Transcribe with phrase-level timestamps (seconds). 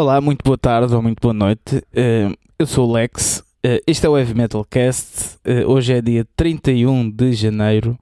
[0.00, 1.76] Olá, muito boa tarde ou muito boa noite.
[1.76, 3.40] Uh, eu sou o Lex.
[3.62, 5.36] Uh, este é o Heavy Metal Cast.
[5.46, 7.98] Uh, hoje é dia 31 de janeiro,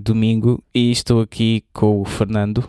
[0.00, 2.64] domingo, e estou aqui com o Fernando.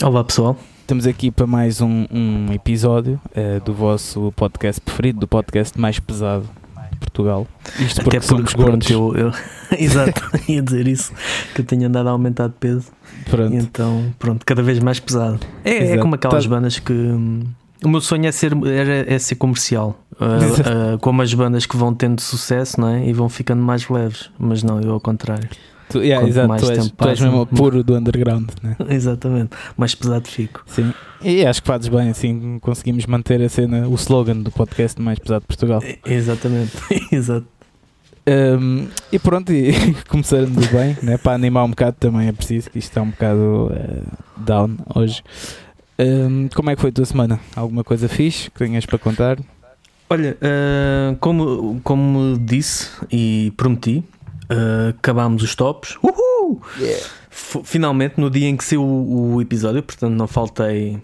[0.00, 0.56] Olá, pessoal.
[0.82, 3.20] Estamos aqui para mais um, um episódio
[3.64, 6.48] do vosso podcast preferido, do podcast mais pesado
[6.92, 7.44] de Portugal.
[7.80, 8.88] Isto porque, Até porque somos gordos.
[8.88, 9.32] Eu, eu,
[9.76, 11.12] exato, ia dizer isso,
[11.56, 12.92] que eu tenho andado a aumentar de peso.
[13.28, 13.54] Pronto.
[13.54, 15.40] então, pronto, cada vez mais pesado.
[15.64, 16.50] É, é como aquelas tá.
[16.50, 16.92] bandas que.
[16.92, 17.44] Hum,
[17.84, 21.76] o meu sonho é ser, é, é ser comercial, uh, uh, como as bandas que
[21.76, 23.06] vão tendo sucesso não é?
[23.06, 25.48] e vão ficando mais leves, mas não, eu ao contrário.
[25.88, 28.76] Tu, yeah, exato, mais tu, és, tempo tu és mesmo puro do underground, né?
[28.90, 30.64] Exatamente, mais pesado fico.
[30.66, 35.00] Sim, e acho que fazes bem, assim conseguimos manter a cena, o slogan do podcast
[35.00, 35.80] mais pesado de Portugal.
[36.04, 36.72] Exatamente,
[37.12, 37.46] exato.
[38.28, 39.72] Um, e pronto, e
[40.08, 41.16] começando bem, né?
[41.16, 45.22] para animar um bocado também é preciso, que isto está um bocado uh, down hoje.
[45.98, 47.40] Um, como é que foi a tua semana?
[47.54, 49.38] Alguma coisa fixe que tenhas para contar?
[50.10, 54.04] Olha, uh, como, como disse e prometi,
[54.50, 55.96] uh, acabámos os tops.
[56.02, 56.60] Uhul!
[56.78, 57.06] Yeah.
[57.30, 61.00] Finalmente, no dia em que saiu o, o episódio, portanto, não faltei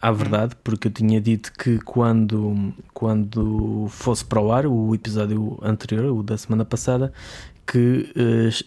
[0.00, 5.58] à verdade, porque eu tinha dito que quando, quando fosse para o ar, o episódio
[5.62, 7.12] anterior, o da semana passada,
[7.66, 8.12] que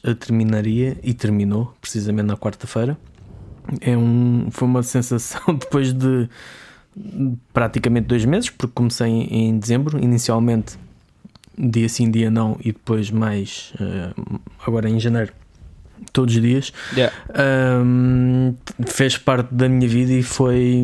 [0.05, 2.97] uh, terminaria e terminou precisamente na quarta-feira.
[3.79, 6.29] É um, foi uma sensação depois de
[7.53, 10.77] praticamente dois meses, porque comecei em, em dezembro, inicialmente
[11.57, 15.33] dia sim, dia não, e depois mais uh, agora em janeiro
[16.11, 17.13] todos os dias, yeah.
[17.83, 20.83] um, fez parte da minha vida e foi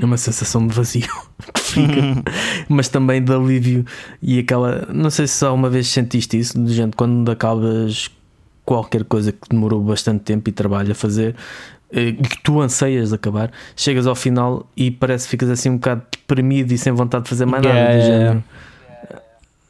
[0.00, 1.08] uma sensação de vazio
[1.54, 2.02] que fica,
[2.68, 3.84] mas também de alívio
[4.22, 4.86] e aquela.
[4.92, 8.10] Não sei se uma vez sentiste isso, de gente quando acabas
[8.64, 11.36] qualquer coisa que demorou bastante tempo e trabalho a fazer
[11.92, 15.70] eh, e que tu anseias de acabar, chegas ao final e parece que ficas assim
[15.70, 18.42] um bocado deprimido e sem vontade de fazer mais nada yeah.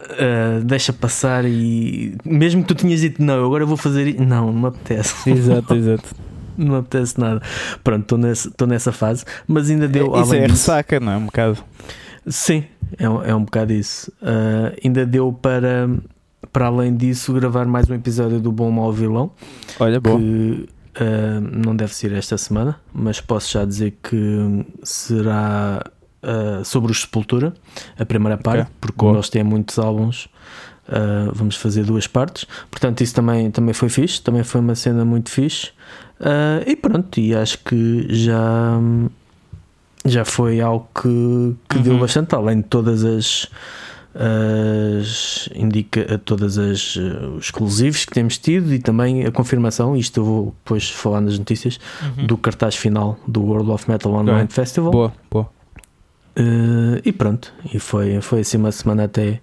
[0.06, 4.60] Uh, deixa passar e mesmo que tu tinhas dito não, agora vou fazer não, não
[4.60, 5.28] me apetece.
[5.30, 6.14] Exato, exato.
[6.56, 7.42] não me apetece nada.
[7.82, 10.06] Pronto, estou nessa, nessa fase, mas ainda deu.
[10.20, 11.16] Isso é disso, ressaca, não é?
[11.16, 11.58] Um bocado.
[12.26, 12.64] Sim,
[12.98, 14.10] é, é um bocado isso.
[14.22, 15.88] Uh, ainda deu para,
[16.52, 19.32] para além disso, gravar mais um episódio do Bom Mal Vilão.
[19.78, 20.18] Olha, bom.
[20.18, 20.68] Que,
[21.00, 25.82] uh, não deve ser esta semana, mas posso já dizer que será
[26.26, 27.54] uh, sobre o Sepultura,
[27.98, 28.72] a primeira parte, okay.
[28.80, 30.26] porque como eles têm muitos álbuns,
[30.88, 32.46] uh, vamos fazer duas partes.
[32.70, 35.68] Portanto, isso também, também foi fixe, também foi uma cena muito fixe.
[36.20, 38.78] Uh, e pronto, e acho que já,
[40.04, 41.82] já foi algo que, que uhum.
[41.82, 43.48] deu bastante, além de todas as
[44.18, 50.24] as indica todas as uh, exclusivos que temos tido e também a confirmação, isto eu
[50.24, 52.26] vou depois falar nas notícias, uhum.
[52.26, 54.54] do cartaz final do World of Metal Online okay.
[54.54, 54.90] Festival.
[54.90, 55.55] Boa, boa.
[56.38, 59.40] Uh, e pronto, e foi, foi assim uma semana até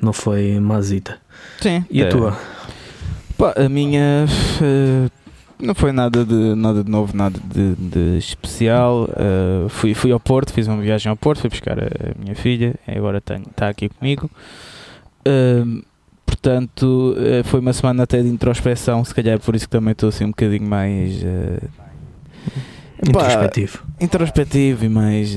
[0.00, 1.18] não foi mazita.
[1.60, 1.84] Sim.
[1.88, 2.08] E a é.
[2.08, 2.36] tua?
[3.38, 4.26] Pá, a minha
[4.60, 5.10] uh,
[5.62, 9.04] não foi nada de, nada de novo, nada de, de especial.
[9.04, 12.34] Uh, fui, fui ao Porto, fiz uma viagem ao Porto, fui buscar a, a minha
[12.34, 14.28] filha, agora está aqui comigo.
[15.20, 15.84] Uh,
[16.26, 19.92] portanto, uh, foi uma semana até de introspeção, se calhar é por isso que também
[19.92, 21.24] estou assim um bocadinho mais.
[23.08, 23.82] Introspectivo.
[24.00, 25.36] Introspectivo e mais.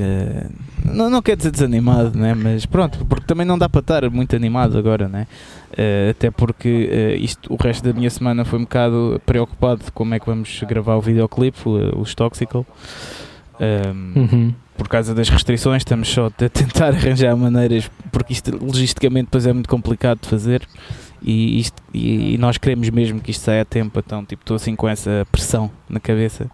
[0.84, 2.34] não, não quer dizer desanimado, né?
[2.34, 5.28] mas pronto, porque também não dá para estar muito animado agora, né?
[5.72, 9.92] Uh, até porque uh, isto, o resto da minha semana foi um bocado preocupado de
[9.92, 11.60] como é que vamos gravar o videoclipe,
[11.98, 12.66] os Toxical.
[13.60, 14.54] Um, uhum.
[14.78, 19.54] Por causa das restrições, estamos só a tentar arranjar maneiras, porque isto logisticamente depois é
[19.54, 20.68] muito complicado de fazer
[21.22, 24.56] e, isto, e, e nós queremos mesmo que isto saia a tempo, então tipo, estou
[24.56, 26.50] assim com essa pressão na cabeça.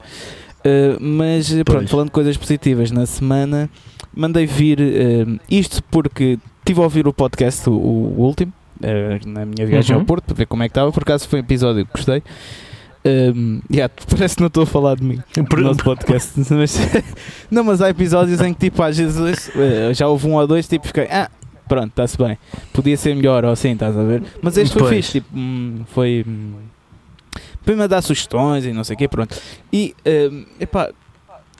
[0.65, 1.63] Uh, mas pois.
[1.63, 3.69] pronto, falando de coisas positivas, na semana
[4.13, 4.79] mandei vir
[5.49, 10.01] isto porque estive a ouvir o podcast, o, o último, uh, na minha viagem uhum.
[10.01, 10.91] ao Porto para ver como é que estava.
[10.91, 12.23] Por acaso foi um episódio que gostei.
[13.03, 16.33] Um, yeah, parece que não estou a falar de mim no nosso podcast.
[16.53, 16.77] mas,
[17.49, 20.67] não, mas há episódios em que tipo às vezes uh, já houve um ou dois,
[20.67, 21.29] tipo fiquei, ah,
[21.67, 22.37] pronto, está-se bem.
[22.73, 24.23] Podia ser melhor ou assim, estás a ver?
[24.41, 24.95] Mas este foi pois.
[24.95, 26.25] fixe, tipo, hum, foi.
[27.61, 29.35] Hum, foi-me a dar sugestões e não sei o quê, pronto.
[29.71, 30.89] E, um, epá,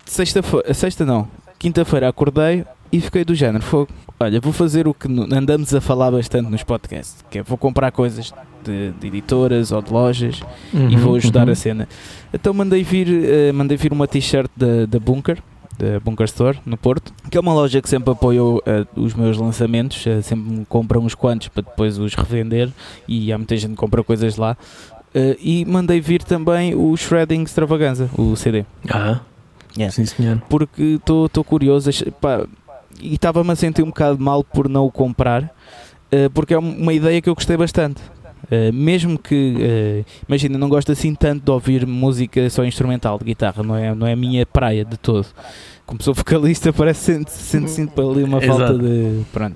[0.05, 1.27] sexta-feira, sexta não,
[1.57, 3.89] quinta-feira acordei e fiquei do género, fogo.
[4.19, 7.91] Olha, vou fazer o que andamos a falar bastante nos podcasts, que é vou comprar
[7.91, 8.31] coisas
[8.63, 10.41] de, de editoras ou de lojas
[10.73, 11.53] uhum, e vou ajudar uhum.
[11.53, 11.89] a cena.
[12.31, 15.41] Então mandei vir, uh, mandei vir uma t-shirt da, da Bunker,
[15.79, 19.37] da Bunker Store, no Porto, que é uma loja que sempre apoiou uh, os meus
[19.37, 22.69] lançamentos, uh, sempre me compra uns quantos para depois os revender
[23.07, 24.55] e há muita gente que compra coisas lá.
[25.41, 28.65] E mandei vir também o Shredding Extravaganza, o CD.
[28.89, 29.19] Ah,
[29.77, 29.89] Yeah.
[29.95, 30.41] Sim, senhor.
[30.49, 32.45] porque estou curioso pá,
[33.01, 35.49] e estava-me a sentir um bocado mal por não o comprar,
[36.11, 38.01] eh, porque é um- uma ideia que eu gostei bastante.
[38.49, 43.23] Eh, mesmo que, eh, imagina, não gosto assim tanto de ouvir música só instrumental de
[43.23, 45.25] guitarra, não é, não é a minha praia de todo.
[45.85, 48.79] Como sou vocalista, parece que sinto, sinto para ali uma falta Exato.
[48.79, 49.21] de.
[49.31, 49.55] Pronto.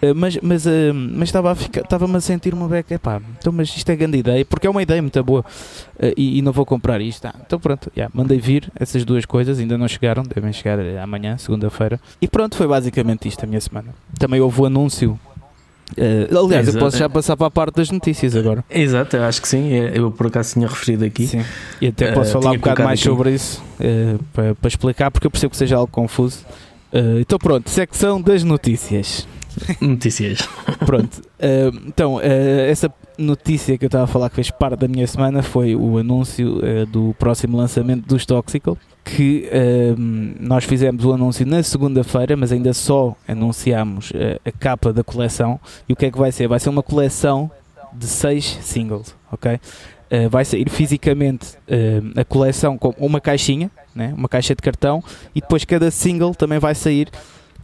[0.00, 3.52] Eh, mas mas, eh, mas estava a ficar- estava-me a sentir uma beca, epá, então,
[3.52, 5.44] mas isto é grande ideia, porque é uma ideia muito boa
[5.98, 7.26] eh, e, e não vou comprar isto.
[7.26, 11.36] Ah, então pronto, yeah, mandei vir essas duas coisas, ainda não chegaram, devem chegar amanhã,
[11.36, 11.98] segunda-feira.
[12.22, 13.88] E pronto, foi basicamente isto a minha semana.
[14.18, 15.18] Também houve o anúncio.
[15.96, 16.78] eh, aliás, eu Exato.
[16.84, 18.62] posso já passar para a parte das notícias agora.
[18.70, 19.68] Exato, eu acho que sim.
[19.72, 21.26] Eu por acaso tinha referido aqui.
[21.26, 21.44] Sim.
[21.80, 23.08] E até posso falar tinha um bocado mais aqui.
[23.08, 26.44] sobre isso eh, para, para explicar, porque eu percebo que seja algo confuso.
[27.20, 29.26] Então pronto, secção das notícias.
[29.80, 30.48] Notícias.
[30.84, 34.88] Pronto, eh, então eh, essa notícia que eu estava a falar que fez parte da
[34.88, 38.76] minha semana foi o anúncio eh, do próximo lançamento dos Toxical.
[39.04, 39.48] Que
[40.38, 44.12] nós fizemos o anúncio na segunda-feira, mas ainda só anunciámos
[44.44, 45.58] a capa da coleção.
[45.88, 46.46] E o que é que vai ser?
[46.46, 47.50] Vai ser uma coleção
[47.94, 49.58] de seis singles, ok?
[50.10, 54.14] Eh, vai sair fisicamente eh, a coleção com uma caixinha, né?
[54.16, 55.04] uma caixa de cartão,
[55.34, 57.10] e depois cada single também vai sair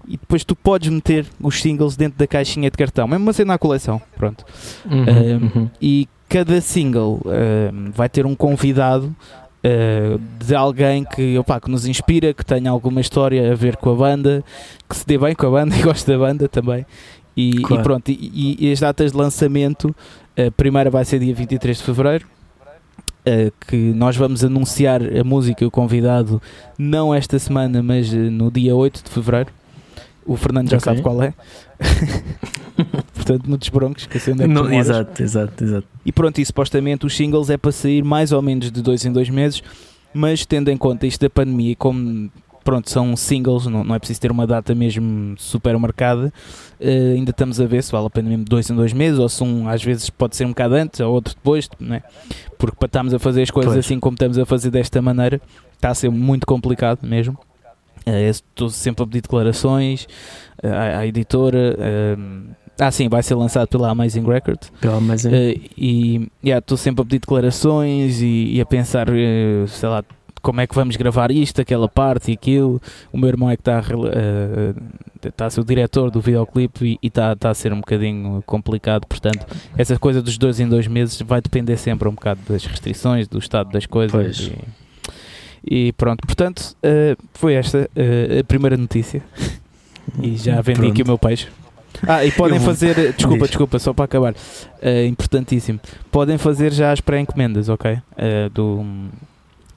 [0.06, 3.58] e depois tu podes meter os singles dentro da caixinha de cartão, mesmo assim na
[3.58, 4.44] coleção, pronto.
[4.90, 5.70] Uhum, uhum.
[5.80, 9.14] E cada single eh, vai ter um convidado
[9.62, 13.90] eh, de alguém que, opá, que nos inspira, que tenha alguma história a ver com
[13.92, 14.44] a banda,
[14.88, 16.84] que se dê bem com a banda e goste da banda também.
[17.36, 17.82] E, e Claro.
[17.82, 19.94] pronto, e, e as datas de lançamento,
[20.36, 22.26] a primeira vai ser dia 23 de Fevereiro,
[23.26, 26.42] eh, que nós vamos anunciar a música e o convidado
[26.78, 29.50] não esta semana, mas eh, no dia 8 de Fevereiro.
[30.26, 30.84] O Fernando já Ok.
[30.84, 31.34] sabe qual é.
[33.14, 35.86] Portanto, no Desbroncos, que onde é Não, exato, exato, exato.
[36.04, 39.12] E pronto, e supostamente os singles é para sair mais ou menos de dois em
[39.12, 39.62] dois meses,
[40.12, 42.30] mas tendo em conta isto da pandemia e como
[42.64, 46.32] pronto, são singles, não, não é preciso ter uma data mesmo super marcada,
[46.80, 49.18] eh, ainda estamos a ver se vale a pena mesmo de dois em dois meses,
[49.18, 52.02] ou se um às vezes pode ser um bocado antes, ou outro depois, não é?
[52.58, 53.84] porque para estarmos a fazer as coisas Pois.
[53.84, 55.40] assim como estamos a fazer desta maneira,
[55.74, 57.38] está a ser muito complicado mesmo.
[58.06, 60.06] Eh, Estou sempre a pedir declarações
[60.62, 61.76] eh, à, à editora.
[61.78, 62.16] eh,
[62.80, 64.58] ah, sim, vai ser lançado pela Amazing Record.
[64.80, 69.88] Pelo mais Eh, e estou sempre a pedir declarações e, e a pensar, eh, sei
[69.88, 70.02] lá,
[70.42, 72.78] como é que vamos gravar isto, aquela parte e aquilo.
[73.12, 74.74] O meu irmão é que está a, eh,
[75.28, 79.06] está a ser o diretor do videoclipe e- está, está a ser um bocadinho complicado.
[79.06, 79.46] Portanto,
[79.78, 83.38] essa coisa dos dois em dois meses vai depender sempre um bocado das restrições, do
[83.38, 84.12] estado das coisas.
[84.12, 84.38] Pois.
[84.48, 84.83] E,
[85.66, 89.22] e pronto, portanto, eh, foi esta eh, a primeira notícia.
[90.22, 90.92] E já vendi Pronto.
[90.92, 91.48] aqui o meu peixe.
[92.06, 93.48] Ah, e podem fazer, desculpa, Diz.
[93.48, 94.34] desculpa, só para acabar,
[94.82, 95.80] é importantíssimo.
[96.10, 97.98] Podem fazer já as pré-encomendas, ok?
[98.16, 98.84] Eh, do,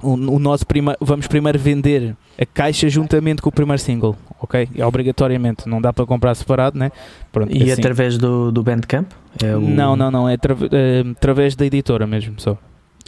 [0.02, 4.68] o, o nosso prima, vamos primeiro vender a caixa juntamente com o primeiro single, ok?
[4.76, 6.92] É obrigatoriamente, não dá para comprar separado, né?
[7.32, 7.80] Pronto, E assim.
[7.80, 9.08] através do, do Bandcamp?
[9.44, 12.58] É o- Não, não, não, é atra- eh, através da editora mesmo, só.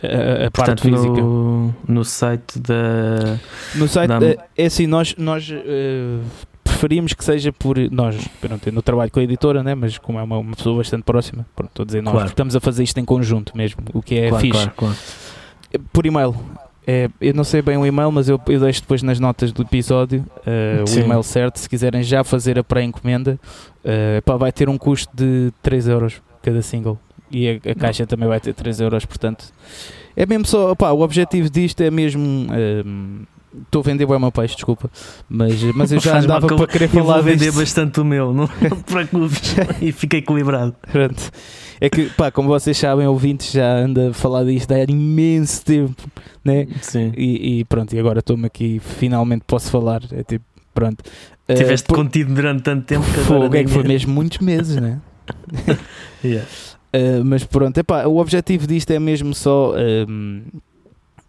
[0.03, 1.21] A, a parte Portanto, física.
[1.21, 3.37] no, no site da.
[3.75, 6.19] No site, eh, é assim, nós, nós eh,
[6.63, 10.23] preferimos que seja por nós, pronto, não trabalho com a editora, né, mas como é
[10.23, 12.27] uma, uma pessoa bastante próxima, pronto, estou a dizer nós, Claro.
[12.29, 14.69] estamos a fazer isto em conjunto mesmo, o que é claro, fixe.
[14.69, 14.95] claro, claro.
[15.91, 16.33] Por e-mail,
[16.87, 19.61] é, eu não sei bem o e-mail, mas eu, eu deixo depois nas notas do
[19.61, 23.37] episódio eh, o e-mail certo, se quiserem já fazer a pré-encomenda,
[23.83, 26.97] eh, pá, vai ter um custo de 3 euros cada single.
[27.31, 29.45] E a, a caixa também vai ter 3 euros, portanto,
[30.15, 32.47] é mesmo só, pá, o objetivo disto é mesmo.
[32.53, 33.23] ehm,
[33.63, 34.91] Estou a vender bem o meu peixe, desculpa,
[35.27, 37.57] mas, mas eu já Faz andava eu- para querer Eu falar vou vender disto.
[37.57, 39.55] bastante o meu, não, não te preocupes.
[39.81, 40.75] e fica equilibrado.
[40.91, 41.31] Pronto.
[41.81, 45.95] É que, pá, como vocês sabem, ouvintes já anda a falar disto há imenso tempo,
[46.45, 46.67] né?
[46.79, 47.11] Sim.
[47.17, 50.01] E, e pronto, e agora estou-me aqui, finalmente posso falar.
[50.11, 51.03] É tipo, pronto.
[51.47, 53.59] Eh, Tiveste por- contido durante tanto tempo que Fogo, agora.
[53.61, 54.99] é que foi ninguém- mesmo muitos meses, né?
[56.23, 56.47] Yeah.
[56.93, 59.75] Uh, mas pronto, epá, o objetivo disto é mesmo só
[60.07, 60.41] um,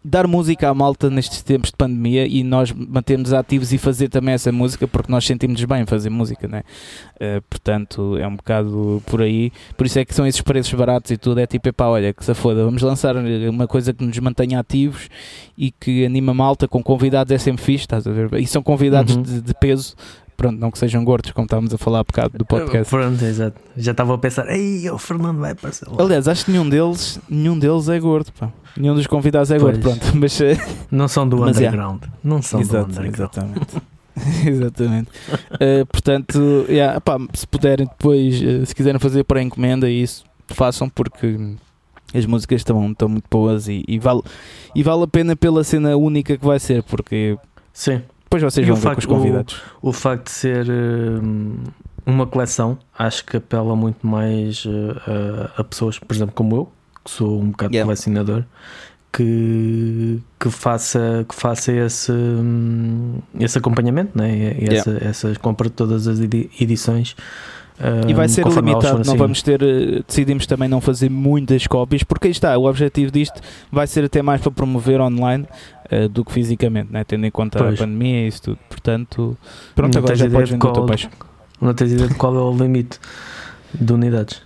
[0.02, 4.32] dar música à malta nestes tempos de pandemia e nós mantermos ativos e fazer também
[4.32, 6.62] essa música porque nós sentimos bem fazer música, né?
[7.16, 9.52] Uh, portanto, é um bocado por aí.
[9.76, 11.38] Por isso é que são esses preços baratos e tudo.
[11.40, 15.10] É tipo, epá, olha, que se foda, vamos lançar uma coisa que nos mantenha ativos
[15.58, 17.30] e que anima a malta com convidados.
[17.30, 18.32] É sempre fixe, estás a ver?
[18.40, 19.22] E são convidados Uhum.
[19.22, 19.94] de, de peso.
[20.40, 22.88] Pronto, não que sejam gordos, como estávamos a falar há bocado do podcast.
[22.88, 23.60] Pronto, exato.
[23.76, 26.02] Já estava a pensar, ei, o Fernando vai aparecer lá.
[26.02, 28.50] Aliás, acho que nenhum deles, nenhum deles é gordo, pá.
[28.74, 29.98] Nenhum dos convidados é gordo, Pois.
[29.98, 30.16] pronto.
[30.16, 30.56] Mas, eh,
[30.90, 32.04] Não são do Mas, underground.
[32.24, 33.14] Não são exato, do underground.
[33.36, 33.82] exatamente.
[34.48, 35.08] exatamente.
[35.60, 40.88] Eh, portanto, yeah, pá, se puderem depois, eh, se quiserem fazer para encomenda, isso façam
[40.88, 41.36] porque
[42.14, 44.22] as músicas estão, estão muito boas e, e vale,
[44.74, 47.36] e vale a pena pela cena única que vai ser, porque
[47.74, 48.00] Sim.
[48.30, 49.60] Depois vocês E vão o ver com facto- os convidados.
[49.82, 51.56] O facto de ser hum,
[52.06, 56.72] uma coleção, acho que apela muito mais uh, a, pessoas, por exemplo, como eu,
[57.04, 57.86] que sou um bocado Yeah.
[57.86, 58.44] colecionador,
[59.12, 64.30] que, que faça, que faça esse, hum, esse acompanhamento, né?
[64.58, 67.16] e, e essa, essas compra de todas as edi- edições.
[68.06, 69.18] E vai ser limitado, não saindo.
[69.18, 73.40] vamos ter, eh, decidimos também não fazer muitas cópias, porque aí está, o objetivo disto
[73.72, 75.46] vai ser até mais para promover online
[75.90, 77.04] eh, do que fisicamente, né?
[77.04, 77.74] tendo em conta Pois.
[77.74, 78.58] a pandemia e isso tudo.
[78.68, 79.36] Portanto,
[79.74, 81.08] pronto, Não agora já podes de vender o teu peixe.
[81.60, 82.98] Não tens ideia de qual é o limite
[83.74, 84.42] de unidades.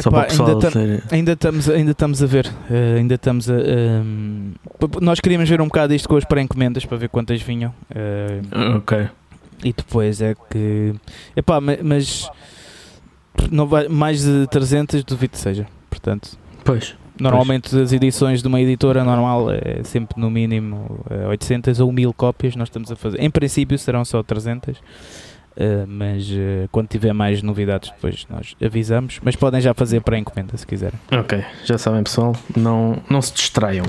[0.00, 1.02] Só epá, para o ainda, ter.
[1.10, 3.54] ainda estamos, ainda estamos a ver, eh, ainda estamos a.
[3.54, 4.52] ehm,
[5.00, 7.72] nós queríamos ver um bocado isto com as pré-encomendas para ver quantas vinham.
[8.76, 9.08] Ok.
[9.62, 10.94] E depois é que.
[11.36, 12.28] Epá, ma- mas.
[13.50, 15.66] Não vai, mais de 300 duvido que seja.
[15.90, 16.94] Portanto, Pois.
[17.20, 22.12] normalmente as edições de uma editora normal é sempre no mínimo eh, 800 ou 1000
[22.14, 22.54] cópias.
[22.56, 23.20] Nós estamos a fazer.
[23.20, 24.76] Em princípio serão só 300.
[25.56, 29.18] eh, mas eh, quando tiver mais novidades, depois nós avisamos.
[29.22, 30.98] Mas podem já fazer para encomenda se quiserem.
[31.12, 33.84] Ok, já sabem pessoal, não, não se distraiam.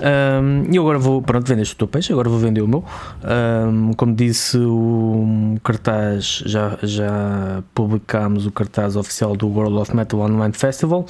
[0.00, 2.84] Ahm, E agora vou, pronto, vendeste o teu peixe, agora vou vender o meu.
[3.22, 10.20] Ahm, como disse, o cartaz, já, já publicámos o cartaz oficial do World of Metal
[10.20, 11.06] Online Festival.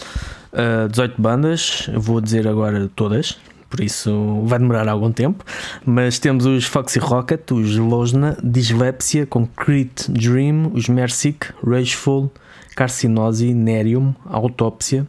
[0.52, 5.44] Ah, 18 bandas, vou dizer agora todas, por isso vai demorar algum tempo.
[5.84, 12.30] Mas temos os Foxy Rocket, os Losna, Dyslexia, Concrete Dream, os Mersic, Rageful,
[12.74, 15.06] Carcinose, Nerium, Autópsia,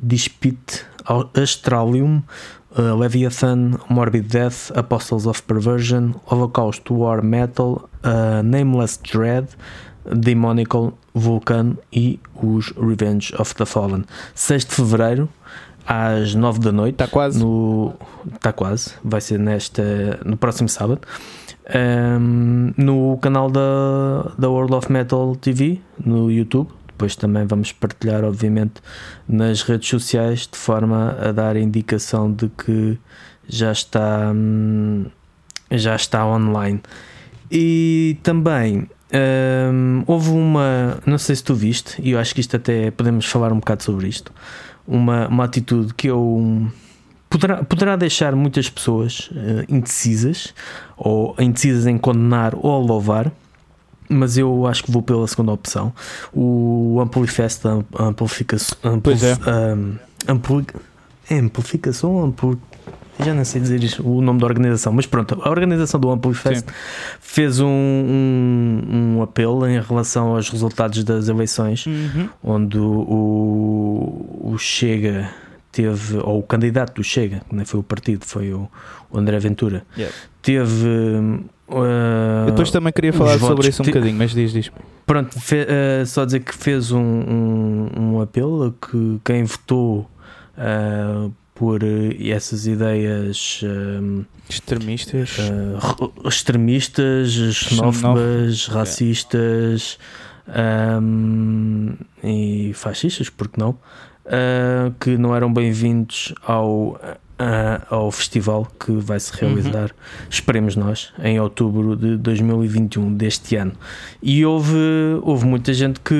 [0.00, 0.86] Dispit,
[1.34, 2.22] Astralium,
[2.78, 9.48] uh, Leviathan, Morbid Death, Apostles of Perversion, Holocaust War Metal, uh, Nameless Dread,
[10.04, 14.04] Demonical, Vulcan e os Revenge of the Fallen.
[14.34, 15.28] 6 de Fevereiro,
[15.86, 16.94] às 9 da noite.
[16.94, 17.38] Está quase.
[17.38, 17.94] No,
[18.34, 19.82] está quase, vai ser nesta,
[20.24, 21.00] no próximo sábado.
[21.68, 26.77] Ahm, no canal da, da World of Metal TV, no YouTube.
[26.98, 28.82] Depois também vamos partilhar, obviamente,
[29.28, 32.98] nas redes sociais, de forma a dar a indicação de que
[33.48, 35.06] já está, hum,
[35.70, 36.80] já está online.
[37.48, 38.90] E também
[39.72, 43.26] hum, houve uma, não sei se tu viste, e eu acho que isto até podemos
[43.26, 44.32] falar um bocado sobre isto,
[44.84, 46.68] uma, uma atitude que eu
[47.30, 50.52] poderá, poderá deixar muitas pessoas eh, indecisas,
[50.96, 53.30] ou indecisas em condenar ou louvar,
[54.08, 55.92] mas eu acho que vou pela segunda opção.
[56.32, 59.00] O Amplifest, am- amplificação.
[59.02, 59.36] Pois é.
[60.26, 60.66] ampli,
[61.30, 62.58] é amplificação, ampli,
[63.24, 66.64] já não sei dizer isto, o nome da organização, mas pronto, a organização do Amplifest
[67.20, 68.82] fez um, um,
[69.18, 72.28] um apelo em relação aos resultados das eleições Uhum.
[72.42, 75.28] onde o, o Chega
[75.72, 78.68] teve, ou o candidato do Chega, que nem foi o partido, foi o,
[79.10, 80.14] o André Ventura, Yeah.
[80.40, 81.44] teve.
[81.68, 84.70] Uh, depois também queria falar sobre isso um que- bocadinho, mas diz, diz.
[85.06, 85.66] Pronto, fe-
[86.02, 90.08] uh, só dizer que fez um, um, um apelo a que quem votou
[90.56, 91.80] uh, por
[92.20, 93.60] essas ideias
[94.48, 95.36] Extremistas.
[95.38, 99.98] re- extremistas, xenófobas, racistas
[101.02, 103.76] um, e fascistas, porque não?
[105.00, 107.00] Que não eram bem-vindos ao,
[107.40, 109.90] uh, ao festival que vai se realizar,
[110.28, 113.72] esperemos nós, em outubro de 2021 deste ano.
[114.22, 114.76] E houve,
[115.22, 116.14] houve muita gente que.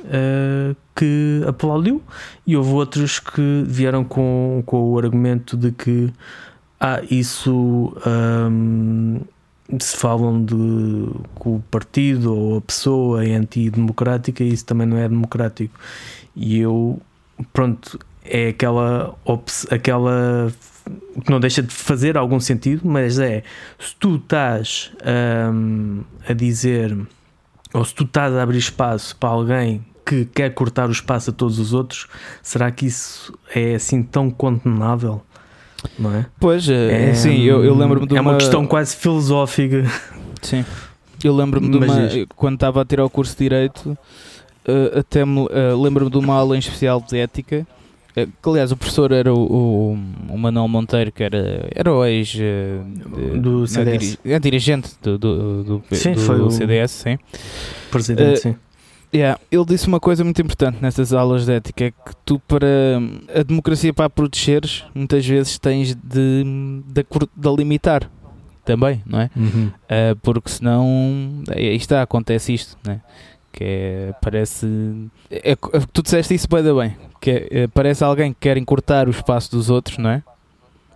[0.00, 2.02] uh, que aplaudiu
[2.44, 6.12] e houve outros que vieram com, com o argumento de que
[6.80, 7.96] ah, isso
[8.50, 9.20] hum,
[9.80, 10.54] se falam de
[11.40, 15.78] que o partido ou a pessoa é antidemocrática e isso também não é democrático.
[16.34, 17.00] E eu,
[17.52, 19.14] pronto, é aquela,
[19.70, 20.52] aquela
[21.24, 23.42] que não deixa de fazer algum sentido, mas é
[23.78, 24.90] se tu estás
[25.52, 26.96] hum, a dizer
[27.74, 31.32] ou se tu estás a abrir espaço para alguém que quer cortar o espaço a
[31.32, 32.06] todos os outros,
[32.42, 35.22] será que isso é assim tão condenável?
[35.98, 36.26] Não é?
[36.40, 39.84] Pois, é, sim, eu, eu lembro-me de é uma, uma questão quase filosófica.
[40.42, 40.64] Sim.
[41.22, 42.06] Eu lembro-me de Mas uma.
[42.06, 42.26] diz.
[42.34, 43.96] Quando estava a tirar o curso de Direito,
[44.64, 47.66] eh, até me eh, lembro-me de uma aula em especial de ética.
[48.16, 49.92] Eh, que aliás o professor era o, o,
[50.34, 53.98] o Manuel Monteiro, que era, era o ex de- Do não, CDS.
[54.00, 57.18] diri- é dirigente do, do, do, Sim, do foi o- CDS, sim.
[57.90, 58.56] Presidente, Eh, sim.
[59.14, 62.66] Yeah, ele disse uma coisa muito importante nessas aulas de ética: é que tu, para
[63.34, 66.44] a democracia, para a protegeres, muitas vezes tens de,
[66.86, 68.10] de, de limitar
[68.66, 69.30] também, não é?
[69.34, 69.68] Uhum.
[69.68, 73.00] Uh, porque senão aí está, acontece isto, né?
[73.50, 74.66] que é, parece
[75.30, 75.56] é,
[75.90, 79.50] tu disseste isso bem, bem que é, é, parece alguém que quer encurtar o espaço
[79.50, 80.22] dos outros, não é?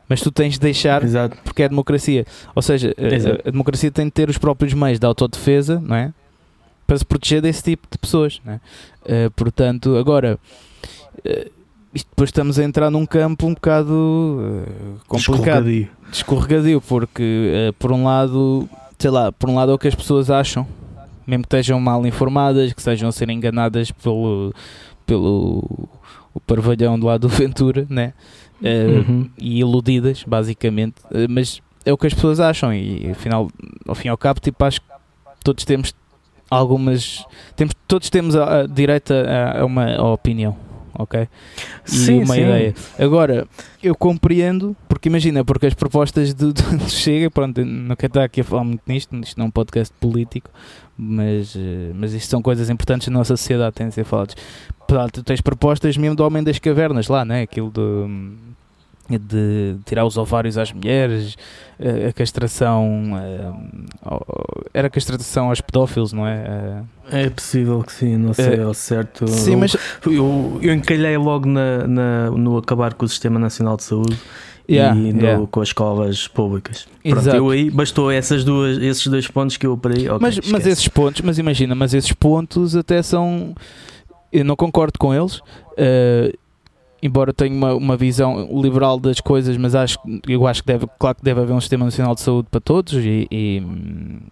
[0.08, 1.36] Mas tu tens de deixar Exato.
[1.44, 2.26] porque é democracia.
[2.54, 3.42] Ou seja, a- Exato.
[3.44, 6.12] a, a democracia tem de ter os próprios meios de autodefesa, não é?
[6.86, 8.60] Para se proteger desse tipo de pessoas, não é?
[9.06, 10.38] Eh, portanto, agora,
[11.24, 11.48] eh,
[11.94, 14.72] isto depois estamos a entrar num campo um bocado eh,
[15.06, 15.88] complicado, Escorregadio.
[16.12, 17.22] escorregadio, porque
[17.68, 20.66] eh, por um lado, sei lá, por um lado é o que as pessoas acham,
[21.26, 24.52] mesmo que estejam mal informadas, que estejam a ser enganadas pelo,
[25.06, 25.88] pelo
[26.34, 28.12] o parvalhão do lado do Ventura, né?
[28.62, 29.28] Eh, Uhum.
[29.38, 33.50] e iludidas, basicamente, Eh, mas é o que as pessoas acham e afinal,
[33.88, 34.86] ao fim e ao cabo, tipo, acho que
[35.42, 35.92] todos temos
[36.48, 37.24] algumas,
[37.56, 40.56] temos, todos temos a, a direito a, a uma opinião,
[40.94, 41.28] ok?
[41.86, 42.42] E Sim, uma sim.
[42.42, 42.74] ideia.
[42.98, 43.46] Agora,
[43.82, 48.24] eu compreendo, porque imagina, porque as propostas do, do do Chega, pronto, não quero estar
[48.24, 50.50] aqui a falar muito nisto, isto não é um podcast político,
[50.96, 54.34] mas, eh, mas isto são coisas importantes na nossa sociedade, têm de ser faladas.
[54.86, 57.42] Portanto, tu tens propostas mesmo do Homem das Cavernas lá, né?
[57.42, 58.08] Aquilo do,
[59.10, 61.36] de tirar os ovários às mulheres,
[61.78, 63.52] eh, a castração, eh,
[64.72, 66.84] era castração aos pedófilos, não é?
[67.10, 69.26] Eh, É possível que sim, não sei ao certo.
[69.28, 73.76] Sim, eu, mas eu, eu encalhei logo na, na- no acabar com o Sistema Nacional
[73.76, 74.16] de Saúde
[74.70, 75.46] Yeah, e no- yeah.
[75.50, 76.86] com as escolas públicas.
[77.02, 77.36] Pronto, Exato.
[77.36, 80.08] eu aí bastou essas duas, esses dois pontos que eu parei.
[80.08, 83.54] ok, mas, mas esses pontos, mas imagina, mas esses pontos até são.
[84.32, 85.40] Eu não concordo com eles,
[85.76, 86.32] eh,
[87.02, 91.16] embora tenha uma, uma visão liberal das coisas, mas acho, eu acho que deve, claro
[91.16, 93.62] que deve haver um sistema nacional de saúde para todos e, e,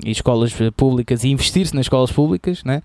[0.04, 2.80] e escolas públicas e investir-se nas escolas públicas, né?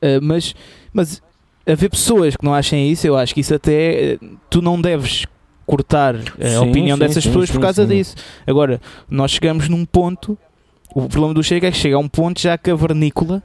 [0.00, 0.54] Eh, mas,
[0.92, 1.20] mas
[1.66, 5.26] haver pessoas que não achem isso, eu acho que isso até eh, tu não deves
[5.66, 8.14] cortar a Sim, opinião sim, dessas sim, pessoas por causa disso.
[8.46, 10.38] Agora, nós chegamos num ponto,
[10.94, 13.42] o problema do Chega é que chega a um ponto já cavernícola,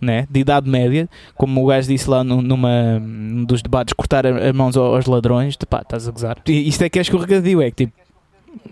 [0.00, 4.26] né, de idade média, como o gajo disse lá no- numa num dos debates, cortar
[4.26, 6.38] as mãos aos ladrões, de pá, estás a gozar.
[6.46, 7.92] E isto é que é escorregadio, é que tipo,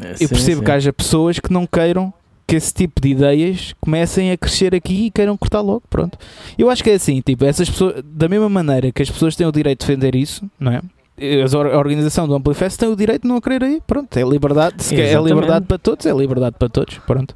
[0.00, 0.64] É, eu percebo sim.
[0.64, 2.12] que haja pessoas que não queiram
[2.46, 6.16] que esse tipo de ideias comecem a crescer aqui e queiram cortar logo, pronto.
[6.56, 9.46] Eu acho que é assim, tipo, essas pessoas, da mesma maneira que as pessoas têm
[9.46, 10.80] o direito de defender isso, não é?
[11.20, 15.20] A organização do Amplifest tem o direito de não querer aí, pronto, é liberdade, é
[15.20, 17.34] liberdade para todos, é liberdade para todos, pronto.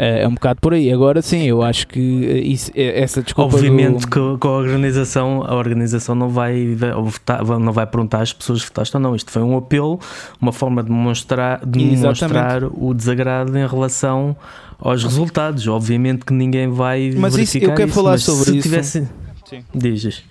[0.00, 0.92] É, é um bocado por aí.
[0.92, 4.06] Agora sim, eu acho que eh, isso, eh, essa desculpa Obviamente do...
[4.06, 8.66] que com a organização, a organização não vai, votar, não vai perguntar às pessoas se
[8.68, 9.16] votaste ou não.
[9.16, 9.98] Isto foi um apelo,
[10.40, 14.36] uma forma de demonstrar, de demonstrar o desagrado em relação
[14.78, 15.66] aos resultados.
[15.66, 18.68] Obviamente que ninguém vai Mas isso- eu verificar quero falar mas sobre se isso.
[18.68, 19.08] Tivesse...
[19.46, 19.64] Sim.
[19.74, 20.22] Dizes.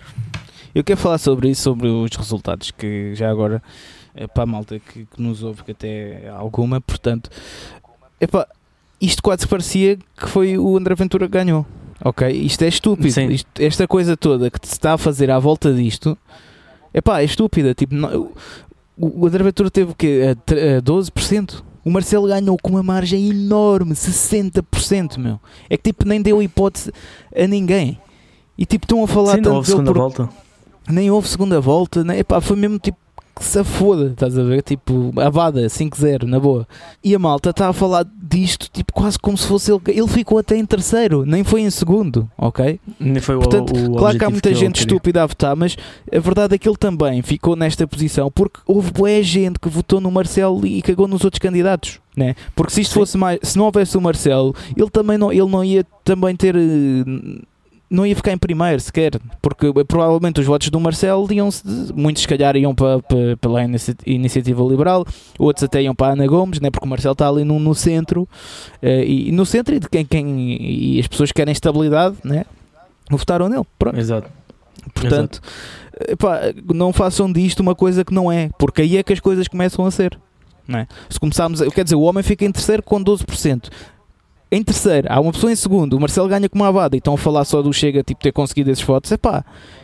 [0.74, 3.62] Eu quero falar sobre isso, sobre os resultados, que já agora,
[4.16, 7.30] é para a malta que, que nos ouve, que até é alguma, portanto,
[8.22, 8.48] epá,
[9.00, 11.66] isto quase parecia que foi o André Ventura que ganhou.
[12.04, 12.30] Ok?
[12.30, 13.20] Isto é estúpido.
[13.32, 16.18] Isto- esta coisa toda que se está a fazer à volta disto,
[16.94, 17.74] epá, é estúpida.
[17.74, 18.32] Tipo, não-
[18.98, 20.22] o, o André Ventura teve o quê?
[20.48, 21.64] A a 12%.
[21.84, 25.40] O Marcelo ganhou com uma margem enorme, 60%, meu.
[25.70, 26.92] É que tipo, nem deu hipótese
[27.36, 27.98] a ninguém.
[28.58, 30.30] E tipo, estão a falar Sim, não tanto houve dele segunda por- volta.
[30.90, 32.98] nem houve segunda volta, nem, epá, foi mesmo tipo
[33.38, 34.62] que se foda, estás a ver?
[34.62, 36.68] Tipo, avada, 5-0, na boa.
[37.04, 39.82] E a malta está a falar disto, tipo, quase como se fosse ele.
[39.88, 42.80] Ele ficou até em terceiro, nem foi em segundo, ok?
[43.00, 45.78] Nem foi o- Portanto, o, claro que há muita ele gente estúpida a votar, mas
[46.12, 50.02] a verdade é que ele também ficou nesta posição porque houve boa gente que votou
[50.02, 52.36] no Marcelo e cagou nos outros candidatos, né?
[52.56, 53.00] Porque se isto Sim.
[53.00, 56.56] fosse mais, se não houvesse o Marcelo, ele também não, ele não ia também ter
[56.56, 57.40] eh,
[57.90, 61.50] não ia ficar em primeiro sequer, porque eh, provavelmente os votos do Marcelo iam
[61.96, 65.06] muitos se calhar iam para, para, pela inici- iniciativa liberal,
[65.40, 66.70] outros até iam para a Ana Gomes, né?
[66.70, 68.28] porque o Marcelo está ali no, no centro
[68.82, 72.46] eh, e, no centro e de quem, quem e as pessoas que querem estabilidade, né?
[73.10, 73.64] votaram nele.
[73.80, 73.98] Pronto.
[73.98, 74.30] Exato.
[74.94, 75.42] Portanto,
[76.08, 76.40] epá,
[76.74, 79.86] não façam disto uma coisa que não é, porque aí é que as coisas começam
[79.86, 80.18] a ser.
[80.68, 80.88] Não é?
[81.10, 83.70] Se começarmos, a, quer dizer, o homem fica em terceiro com 12%.
[84.52, 87.14] Em terceiro, há uma pessoa em segundo, o Marcelo ganha com uma avada e estão
[87.16, 89.12] a falar só do Chega tipo, ter conseguido esses votos.
[89.12, 89.44] Epá,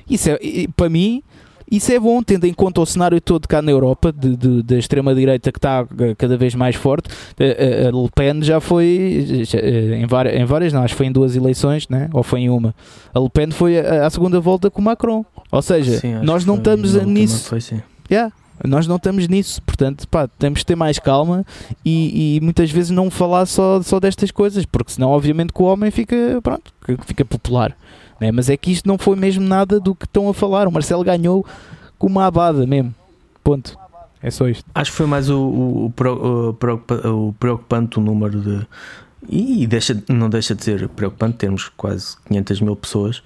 [0.09, 0.37] isso é,
[0.75, 1.21] para mim,
[1.69, 4.77] isso é bom, tendo em conta o cenário todo cá na Europa, de, de- da
[4.77, 7.09] extrema-direita que está eh, cada vez mais forte.
[7.39, 10.93] A, a- a Le Pen já foi, já, eh, em, várias, em várias, não, acho
[10.93, 12.09] que foi em duas eleições, né?
[12.13, 12.73] ou foi em uma.
[13.13, 15.25] A Le Pen foi à segunda volta com o Macron.
[15.51, 17.49] Ou seja, Sim, nós não estamos nisso.
[17.49, 17.81] Foi, sim.
[18.11, 18.31] Yeah,
[18.65, 21.45] nós não estamos nisso, portanto, pá, temos de ter mais calma
[21.83, 25.65] e, e muitas vezes não falar só, só destas coisas, porque senão, obviamente, que o
[25.65, 27.75] homem fica, pronto, que fica popular.
[28.19, 28.31] Né?
[28.31, 30.67] Mas é que isto não foi mesmo nada do que estão a falar.
[30.67, 31.45] O Marcelo ganhou
[31.97, 32.93] com uma abada mesmo.
[33.43, 33.77] Ponto.
[34.21, 34.63] É só isto.
[34.73, 35.85] Acho que foi mais o, o, o
[36.49, 38.67] o preocupa- o preocupante o número de.
[39.27, 43.21] E deixa, não deixa de ser preocupante termos quase 500 mil pessoas,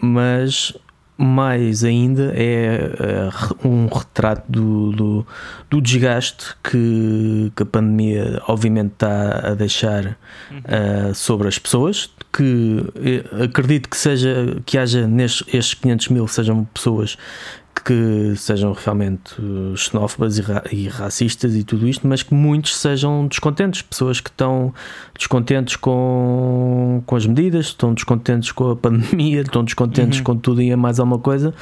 [0.00, 0.74] mas
[1.20, 3.28] mais ainda é
[3.64, 5.26] uh, um retrato do, do,
[5.68, 10.16] do desgaste que, que, a pandemia obviamente está a deixar
[10.52, 12.84] uh, sobre as pessoas que
[13.42, 17.16] acredito que seja que haja nestes estes 500 mil sejam pessoas
[17.80, 22.76] que sejam realmente eh, xenófobas e, ra e, racistas e tudo isto, mas que muitos
[22.76, 24.72] sejam descontentes, pessoas que estão
[25.16, 30.24] descontentes com, com as medidas, estão descontentes com a pandemia, estão descontentes uhum.
[30.24, 31.54] com tudo e mais alguma coisa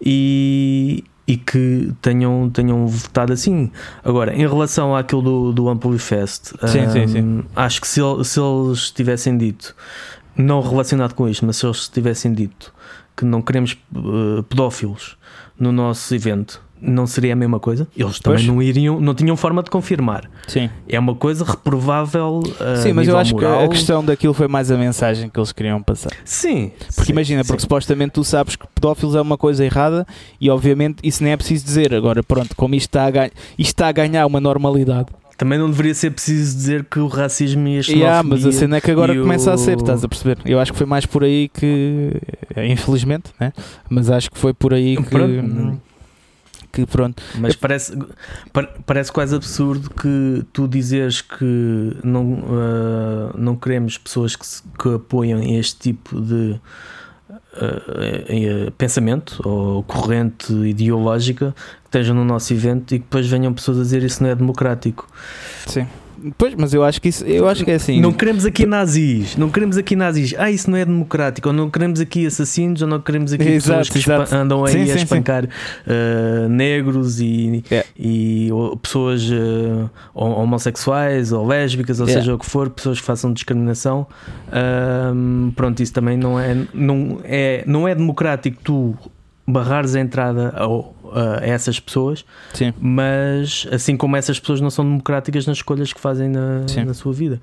[0.00, 3.70] e, e que tenham, tenham votado assim.
[4.04, 7.44] Agora, em relação àquilo do, do Amplifest, sim, um, sim, sim.
[7.54, 9.74] acho que se, se eles tivessem dito,
[10.36, 12.72] não relacionado com isto, mas se eles tivessem dito
[13.16, 15.16] que não queremos uh, pedófilos
[15.62, 17.86] no nosso evento, não seria a mesma coisa?
[17.96, 18.48] Eles também pois.
[18.48, 20.28] não iriam, não tinham forma de confirmar.
[20.48, 20.68] Sim.
[20.88, 22.40] É uma coisa reprovável.
[22.40, 23.60] Uh, Sim, mas eu acho moral.
[23.60, 26.10] que a questão daquilo foi mais a mensagem que eles queriam passar.
[26.24, 26.72] Sim.
[26.86, 27.66] Porque sim, imagina, porque sim.
[27.66, 30.04] supostamente tu sabes que pedófilos é uma coisa errada
[30.40, 31.94] e obviamente isso nem é preciso dizer.
[31.94, 35.06] Agora, pronto, como isto está a, ganha, isto está a ganhar uma normalidade.
[35.42, 38.06] Também não deveria ser preciso dizer que o racismo e a xenofobia...
[38.06, 39.54] Yeah, mas a cena é que agora começa o...
[39.54, 40.38] a ser, estás a perceber?
[40.44, 42.12] Eu acho que foi mais por aí que...
[42.70, 43.52] Infelizmente, né?
[43.90, 45.02] Mas acho que foi por aí que...
[45.02, 45.80] Pronto
[46.70, 47.20] que pronto.
[47.38, 47.92] Mas parece,
[48.86, 54.46] parece quase absurdo que tu dizeres que não, uh, não queremos pessoas que,
[54.80, 56.58] que apoiam este tipo de
[57.32, 61.52] uh, pensamento ou corrente ideológica
[61.92, 65.06] estejam no nosso evento e que depois venham pessoas a dizer isso não é democrático.
[65.66, 65.86] Sim.
[66.38, 68.00] Pois, mas eu acho que isso, eu acho que é assim.
[68.00, 70.32] Não queremos aqui nazis, não queremos aqui nazis.
[70.38, 71.48] Ah, isso não é democrático.
[71.48, 74.34] Ou não queremos aqui assassinos, ou não queremos aqui exato, pessoas que exato.
[74.34, 77.88] andam aí sim, a sim, espancar uh, negros e, yeah.
[77.98, 82.20] e ou, pessoas uh, homossexuais ou lésbicas, ou yeah.
[82.20, 84.06] seja o que for, pessoas que façam discriminação.
[84.46, 88.94] Uh, pronto, isso também não é, não é, não é democrático tu
[89.46, 92.72] barrares a entrada ao, a essas pessoas, Sim.
[92.80, 97.12] mas assim como essas pessoas não são democráticas nas escolhas que fazem na, na sua
[97.12, 97.40] vida.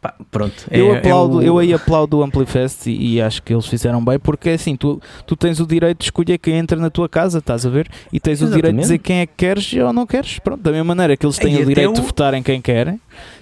[0.00, 0.66] Pá, pronto.
[0.70, 1.46] Eu, é, aplaudo, é o...
[1.46, 4.76] eu aí aplaudo o Amplifest e, e, acho que eles fizeram bem, porque é assim,
[4.76, 7.88] tu, tu tens o direito de escolher quem entra na tua casa, estás a ver?
[8.12, 8.52] E tens Exatamente.
[8.52, 10.38] o direito de dizer quem é que queres ou não queres.
[10.38, 13.00] Pronto, da mesma maneira que eles têm e o direito de votar em quem querem.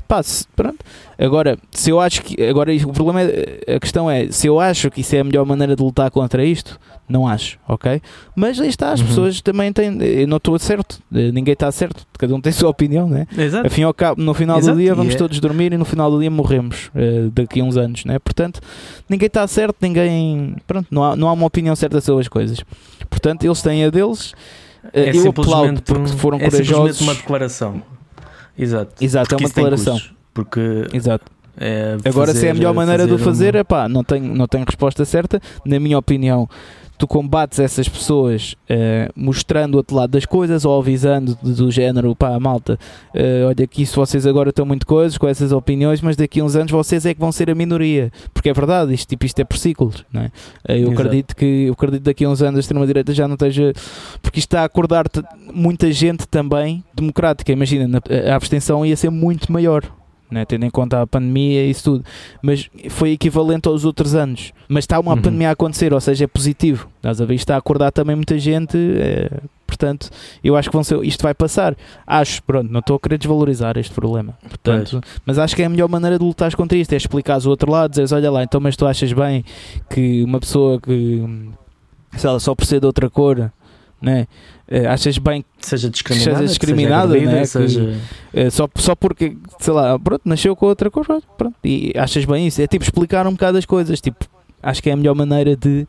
[0.09, 0.79] Pá, se, pronto.
[1.19, 2.43] Agora, se eu acho que.
[2.43, 3.77] Agora, o problema é.
[3.77, 6.43] A questão é: se eu acho que isso é a melhor maneira de lutar contra
[6.43, 8.01] isto, não acho, ok?
[8.35, 9.07] Mas aí está, as uhum.
[9.07, 9.68] pessoas também
[10.01, 13.27] Eu não estou certo, ninguém está certo, cada um tem a sua opinião, né?
[13.37, 13.67] Exato.
[13.67, 14.77] Afim ao cabo, no final Exato.
[14.77, 15.17] do dia vamos é...
[15.17, 18.19] todos dormir e no final do dia morremos uh, daqui a uns anos, né?
[18.19, 18.61] Portanto,
[19.09, 20.57] ninguém está certo, ninguém.
[20.67, 22.59] Pronto, não há, não há uma opinião certa sobre as coisas.
[23.09, 24.33] Portanto, eles têm a deles.
[24.85, 27.01] Uh, é eu aplaudo porque foram é corajosos.
[27.01, 27.83] uma declaração.
[28.57, 28.93] Exato.
[29.01, 30.01] Exato, é uma declaração.
[30.35, 30.61] Porque
[30.93, 31.39] Exato.
[31.61, 34.47] É Agora, se é a melhor maneira de o fazer, é pá, não tenho, não
[34.47, 35.41] tenho resposta certa.
[35.65, 36.49] Na minha opinião,
[36.99, 42.15] tu combates essas pessoas uh, mostrando o outro lado das coisas ou avisando do género,
[42.15, 42.79] pá, malta,
[43.15, 46.45] uh, olha que isso vocês agora estão muito coisas com essas opiniões, mas daqui a
[46.45, 49.39] uns anos vocês é que vão ser a minoria, porque é verdade, isto, tipo, isto
[49.39, 50.27] é por ciclos, não é?
[50.69, 53.35] Uh, eu acredito que eu acredito que daqui a uns anos a extrema-direita já não
[53.35, 53.73] esteja,
[54.21, 55.05] porque isto está a acordar
[55.55, 59.85] muita gente também democrática, imagina, a abstenção ia ser muito maior,
[60.31, 60.45] né?
[60.45, 62.05] tendo em conta a pandemia e isso tudo,
[62.43, 64.53] mas foi equivalente aos outros anos.
[64.69, 65.23] Mas está uma uhum.
[65.23, 66.89] pandemia a acontecer, ou seja, é positivo.
[66.97, 67.35] Estás a ver?
[67.35, 69.31] Está a acordar também muita gente, é,
[69.67, 70.11] portanto,
[70.43, 71.77] eu acho que vão ser, isto vai passar.
[72.07, 75.69] Acho, pronto, não estou a querer desvalorizar este problema, portanto, mas acho que é a
[75.69, 78.61] melhor maneira de lutar contra isto, é explicar o outro lado, dizeres, olha lá, então,
[78.61, 79.45] mas tu achas bem
[79.91, 81.23] que uma pessoa que
[82.17, 83.51] sei lá, só por ser de outra cor
[84.01, 84.27] né?
[84.71, 87.45] Uh, achas bem que seja discriminada, seja discriminada seja né?
[87.47, 88.01] seja...
[88.33, 91.07] Que, só, só porque, sei lá, pronto, nasceu com outra cor,
[91.39, 92.61] pronto, e achas bem isso?
[92.61, 94.27] É tipo explicar um bocado as coisas, tipo,
[94.63, 95.87] acho que é a melhor maneira de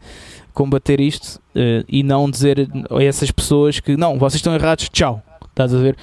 [0.53, 5.21] combater isto uh, e não dizer a essas pessoas que não, vocês estão errados, tchau,
[5.49, 5.97] estás a ver?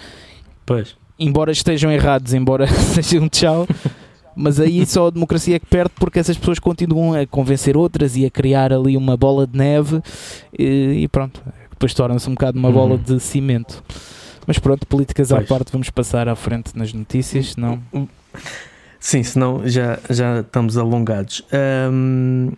[0.66, 0.96] Pois.
[1.18, 3.66] Embora estejam errados, embora sejam um tchau.
[4.36, 8.16] mas aí só a democracia é que perde porque essas pessoas continuam a convencer outras
[8.16, 10.02] e a criar ali uma bola de neve
[10.58, 11.42] e, e pronto,
[11.76, 13.02] depois torna-se um bocado uma bola uhum.
[13.02, 13.84] de cimento.
[14.46, 15.42] Mas pronto, políticas pois.
[15.42, 17.82] à parte, vamos passar à frente nas notícias, não?
[18.98, 21.42] Sim, senão já, já estamos alongados.
[21.92, 22.52] Um,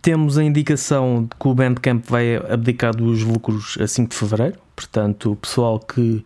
[0.00, 4.58] temos a indicação de que o Bandcamp vai abdicar dos lucros a 5 de Fevereiro,
[4.76, 6.24] portanto, o pessoal que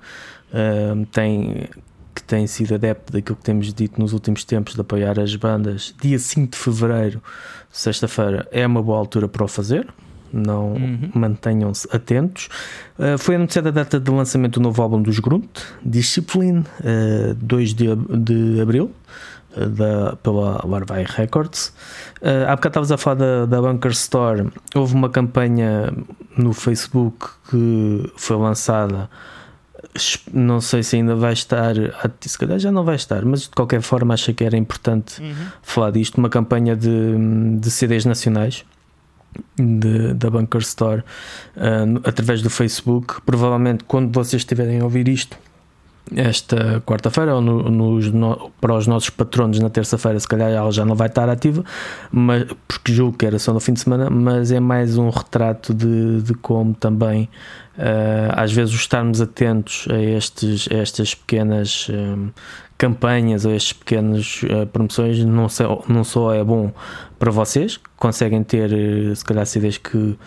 [0.52, 1.68] um, tem
[2.14, 5.92] que tem sido adepto daquilo que temos dito nos últimos tempos de apoiar as bandas,
[6.00, 7.20] dia 5 de Fevereiro,
[7.72, 9.92] sexta-feira, é uma boa altura para o fazer
[10.34, 11.10] não uhum.
[11.14, 12.48] mantenham-se atentos.
[12.98, 17.74] Uh, foi anunciada a data de lançamento do novo álbum dos Grunt, Discipline, uh, 2
[17.74, 18.90] de, de abril.
[19.56, 21.72] Uh, da, pela Larvae Records.
[22.20, 24.50] Uh, há bocado estavas a falar da, da Bunker Store.
[24.74, 25.92] Houve uma campanha
[26.36, 29.08] no Facebook que foi lançada
[30.32, 31.74] não sei se ainda vai estar,
[32.20, 35.46] se calhar já não vai estar, mas de qualquer forma achei que era importante uhum.
[35.62, 36.18] falar disto.
[36.18, 38.64] Uma campanha de, de CDs nacionais
[39.56, 41.02] de, da Bunker Store
[41.56, 43.20] uh, através do Facebook.
[43.22, 45.36] Provavelmente, quando vocês estiverem a ouvir isto,
[46.14, 50.84] esta quarta-feira ou no, no, para os nossos patronos na terça-feira, se calhar ela já
[50.84, 51.64] não vai estar ativa,
[52.12, 55.72] mas, porque julgo que era só no fim de semana, mas é mais um retrato
[55.72, 57.28] de, de como também
[57.78, 62.28] uh, às vezes estarmos atentos a, estes, a estas pequenas um,
[62.84, 66.72] campanhas ou estas pequenas uh, promoções não só, não só é bom
[67.18, 70.18] para vocês, que conseguem ter uh, se calhar CDs que,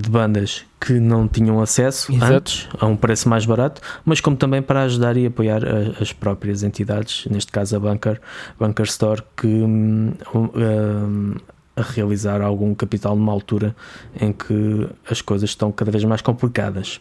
[0.00, 2.32] de bandas que não tinham acesso Exato.
[2.32, 6.12] antes a um preço mais barato, mas como também para ajudar e apoiar a, as
[6.12, 8.20] próprias entidades, neste caso a Bunker,
[8.58, 11.34] Bunker Store, que um, um,
[11.76, 13.74] a realizar algum capital numa altura
[14.20, 17.00] em que as coisas estão cada vez mais complicadas.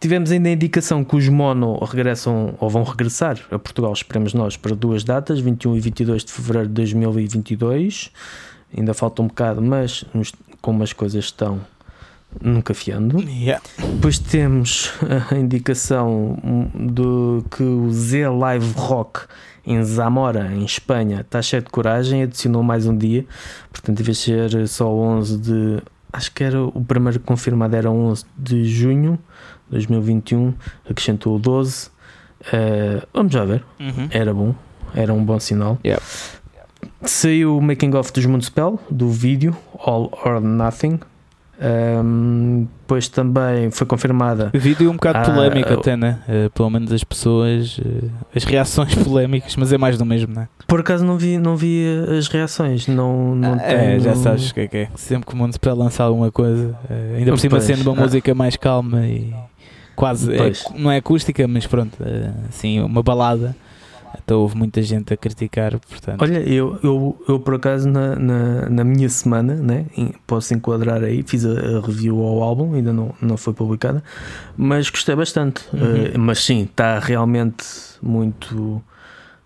[0.00, 4.56] Tivemos ainda a indicação que os Mono regressam ou vão regressar a Portugal, esperemos nós,
[4.56, 8.12] para duas datas, 21 e 22 de fevereiro de 2022.
[8.76, 10.04] Ainda falta um bocado, mas
[10.60, 11.60] como as coisas estão,
[12.40, 13.20] nunca fiando.
[13.20, 13.60] Yeah.
[13.94, 14.92] Depois temos
[15.30, 16.38] a indicação
[16.74, 19.22] de que o Z Live Rock
[19.66, 23.26] em Zamora, em Espanha, está cheio de coragem, adicionou mais um dia,
[23.72, 25.82] portanto, devia ser só 11 de.
[26.12, 29.18] Acho que era o primeiro confirmado era 11 de junho
[29.70, 30.54] 2021,
[30.88, 31.86] acrescentou 12.
[31.88, 31.90] Uh,
[32.52, 34.08] eh, vamos já ver, uhum.
[34.10, 34.54] era bom,
[34.94, 35.78] era um bom sinal.
[35.84, 36.02] Yeah.
[37.02, 41.00] Saiu o making of dos Municipal do vídeo All or Nothing,
[41.60, 44.50] um, depois também foi confirmada.
[44.54, 46.20] O vídeo é um bocado polémico, até, né?
[46.28, 50.48] Uh, pelo menos as pessoas, uh, as reações polémicas, mas é mais do mesmo, né?
[50.68, 51.84] Por acaso não vi, não vi
[52.16, 53.80] as reações, não, não ah, tenho...
[53.80, 54.88] É, já sabes o que é que é.
[54.94, 58.04] Sempre que o mundo para lançar alguma coisa, uh, ainda por cima sendo uma ah.
[58.04, 59.34] música mais calma e
[59.98, 61.98] quase, é, não é acústica, mas pronto,
[62.48, 63.54] assim, uma balada
[64.24, 66.20] então houve muita gente a criticar, portanto.
[66.22, 69.86] Olha, eu, eu, eu por acaso na, na, na minha semana, né,
[70.26, 74.02] posso enquadrar aí, fiz a, a, review ao álbum, ainda não, não foi publicada,
[74.56, 75.64] mas gostei bastante.
[75.72, 75.80] Uhum.
[75.80, 77.64] Uh, mas sim, está realmente
[78.02, 78.82] muito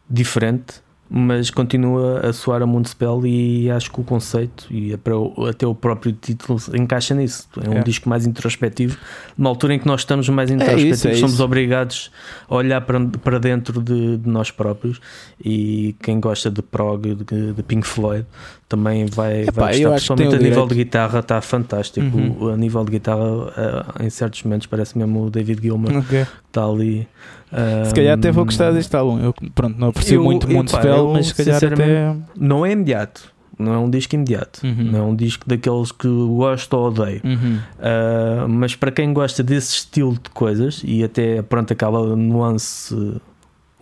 [0.08, 0.82] diferente
[1.14, 6.10] mas continua a soar a Municipal e acho que o conceito e até o próprio
[6.12, 7.46] título encaixa nisso.
[7.62, 7.82] É um é.
[7.82, 8.96] disco mais introspectivo,
[9.36, 11.44] numa altura em que nós estamos mais introspectivos, é isso, é somos isso.
[11.44, 12.10] obrigados
[12.48, 15.02] a olhar para, para dentro de, de, nós próprios
[15.44, 18.24] e quem gosta de prog, de, de Pink Floyd,
[18.66, 22.06] também vai, Epá, vai gostar, principalmente a nível de guitarra está fantástico.
[22.16, 22.36] Uhum.
[22.40, 26.24] O, a nível de guitarra, uh, em certos momentos, parece mesmo o David Gilmer okay.
[26.24, 27.06] que está ali.
[27.52, 29.20] Uh, se calhar até vou gostar deste álbum.
[29.20, 30.72] Eu pronto, não aprecio eu, muito Mundo
[31.12, 32.16] mas se calhar até.
[32.38, 33.30] Não é imediato.
[33.58, 34.90] Não é um disco imediato, uhum.
[34.90, 37.20] não é um disco daqueles que gosto ou odeio.
[37.22, 37.58] Uhum.
[37.78, 43.20] Uh, mas para quem gosta desse estilo de coisas e até pronto, aquela nuance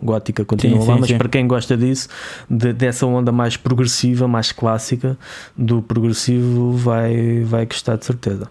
[0.03, 1.17] gótica continua sim, lá, sim, mas sim.
[1.17, 2.09] para quem gosta disso,
[2.49, 5.17] de, dessa onda mais progressiva, mais clássica
[5.57, 8.45] do progressivo, vai, vai gostar de certeza.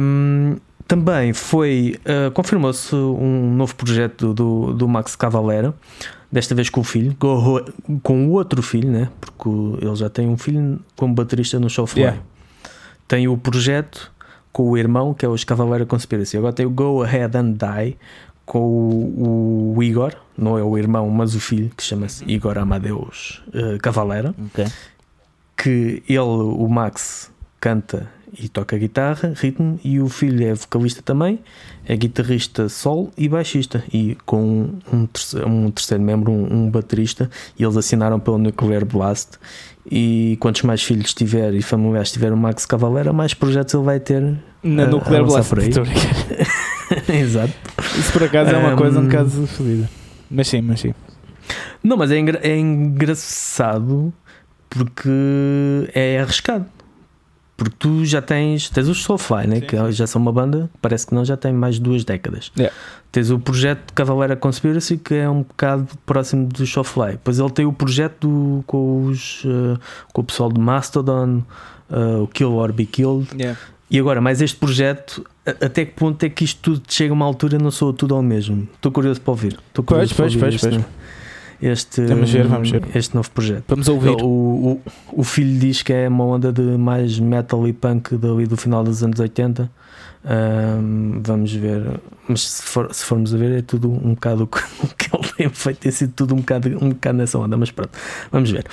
[0.00, 0.56] Um,
[0.90, 5.72] também foi, uh, confirmou-se um novo projeto do, do Max Cavalera,
[6.32, 7.64] desta vez com o filho, com,
[8.02, 9.08] com o outro filho, né?
[9.20, 9.48] porque
[9.86, 12.02] ele já tem um filho como baterista no Showfly.
[12.02, 12.20] Yeah.
[13.06, 14.10] Tem o projeto
[14.52, 16.36] com o irmão, que é o Cavalera Conspiracy.
[16.36, 17.96] Agora tem o Go Ahead and Die,
[18.44, 23.40] com o, o, Igor, não é o irmão, mas o filho, que chama-se Igor Amadeus
[23.54, 24.66] uh, Cavalera, okay.
[25.56, 31.38] que ele, o Max, canta e toca guitarra, ritmo, e o filho é vocalista também,
[31.86, 37.30] é guitarrista sol e baixista, e com um terceiro, um terceiro membro, um, um baterista,
[37.58, 39.38] e eles assinaram pelo Nuclear Blast.
[39.90, 43.98] E quantos mais filhos tiver e familiares tiver o Max Cavalera, mais projetos ele vai
[43.98, 45.48] ter na Nuclear Blast.
[45.48, 45.70] Por aí.
[47.20, 47.52] Exato.
[47.98, 48.76] Isso por acaso é uma um...
[48.76, 49.88] coisa um bocado fodida.
[50.30, 50.94] Mas sim, mas sim.
[51.82, 54.12] Não, mas é, engra é engraçado
[54.68, 55.10] porque
[55.92, 56.66] é arriscado.
[57.60, 59.56] Porque tu já tens, tens os Soulfly, né?
[59.56, 62.50] Sim, que já são uma banda, parece que não, já tem mais de duas décadas.
[62.56, 62.74] Yeah.
[63.12, 67.12] Tens o projeto Cavalera Conspiracy, que é um bocado próximo do Soulfly.
[67.12, 69.78] Depois ele tem o projeto do, com, os, uh,
[70.10, 71.42] com o pessoal de Mastodon,
[71.90, 73.28] uh, o Kill or Be Killed.
[73.38, 73.60] Yeah.
[73.90, 77.26] E agora, mais este projeto, até que ponto é que isto tudo chega a uma
[77.26, 78.66] altura não sou tudo ao mesmo?
[78.74, 79.58] Estou curioso para ouvir.
[79.68, 80.84] Estou curioso pois, pois, pois, pois.
[81.62, 82.82] Este, Vamos ver, vamos ver.
[82.94, 83.64] este novo projeto.
[83.68, 84.10] Vamos ouvir.
[84.22, 84.80] O, o,
[85.12, 88.82] o filho diz que é uma onda de mais metal e punk dali do final
[88.84, 89.70] dos anos 80.
[90.22, 94.46] Ahm, vamos ver, mas se, for- se formos a ver, é tudo um bocado o
[94.46, 94.60] que,
[95.16, 97.56] ele tem feito, tem sido tudo um bocado, um bocado nessa onda.
[97.56, 97.90] Mas pronto,
[98.30, 98.66] vamos ver.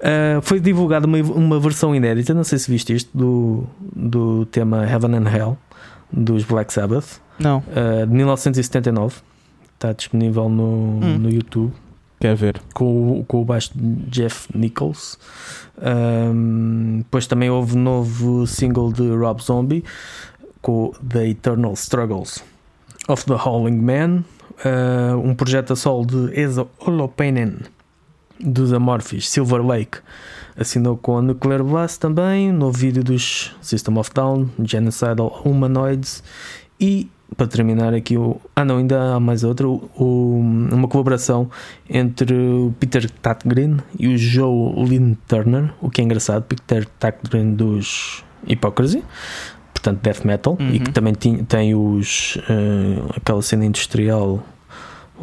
[0.00, 4.84] Ah, foi divulgada uma, uma versão inédita, não sei se viste isto, do, do tema
[4.88, 5.58] Heaven and Hell
[6.12, 7.20] dos Black Sabbath.
[7.38, 9.16] Não, Uh, de 1979
[9.74, 11.18] está disponível no, Hum.
[11.18, 11.72] no YouTube
[12.22, 12.60] quer ver.
[12.72, 15.18] com, com o baixo de Jeff Nichols.
[15.78, 19.82] Um, depois também houve novo single de Rob Zombie
[20.60, 22.44] com The Eternal Struggles
[23.08, 24.24] of the Howling Man.
[24.64, 27.58] Uh, um projeto a solo de Eza Holopainen
[28.38, 29.98] dos Amorphis Silver Lake
[30.56, 32.52] assinou com a Nuclear Blast também.
[32.52, 36.22] Novo vídeo dos System of Down, Genocidal Humanoids
[36.78, 38.40] e para terminar aqui o.
[38.54, 39.66] Ah não, ainda há mais outra.
[39.68, 40.38] o-
[40.72, 41.50] uma colaboração
[41.88, 47.54] entre o Peter Tatgren e o Joe Lynn Turner, o que é engraçado, Peter Tatgren
[47.54, 49.02] dos Hypocrisy,
[49.72, 50.78] portanto death metal, e Uhum.
[50.80, 54.42] que também tinha, tem os eh, aquela cena industrial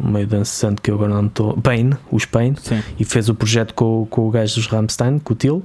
[0.02, 1.54] meio dançante que eu agora não estou.
[1.58, 2.80] Pain, os Pain, Sim.
[2.98, 5.62] e fez o projeto com, com o gajo dos Rammstein, com o Till.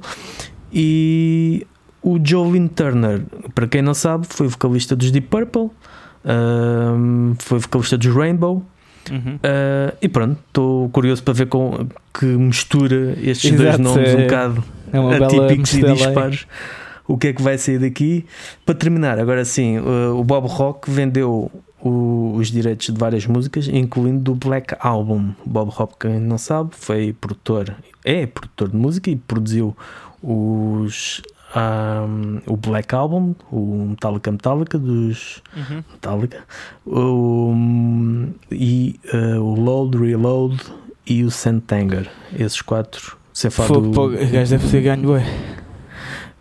[0.73, 1.65] E
[2.01, 5.69] o Jolene Turner, para quem não sabe, foi vocalista dos Deep Purple,
[6.25, 8.63] ahm, foi vocalista dos Rainbow.
[9.11, 9.37] Uhum.
[9.43, 14.15] ah, e pronto, estou curioso para ver com que mistura estes dois Exato, nomes é-
[14.17, 15.93] um bocado É atípicos e ali.
[15.93, 16.47] dispares.
[17.07, 18.25] O que é que vai sair daqui?
[18.65, 23.67] Para terminar, agora sim, uh, o Bob Rock vendeu o- os direitos de várias músicas,
[23.67, 25.33] incluindo do Black Album.
[25.45, 29.77] Bob Rock, quem não sabe, foi produtor, é produtor de música e produziu
[30.23, 31.21] os.
[31.55, 35.83] Um, o Black Album, o Metallica Metallica dos Uhum.
[35.93, 36.43] Metallica,
[36.85, 37.53] o,
[38.51, 40.57] e uh, o Load, Reload
[41.07, 42.09] e o Santanger.
[42.37, 43.17] Esses quatro.
[43.33, 45.23] Sem falar Fogo, do- o gajo deve ter ganho, ué.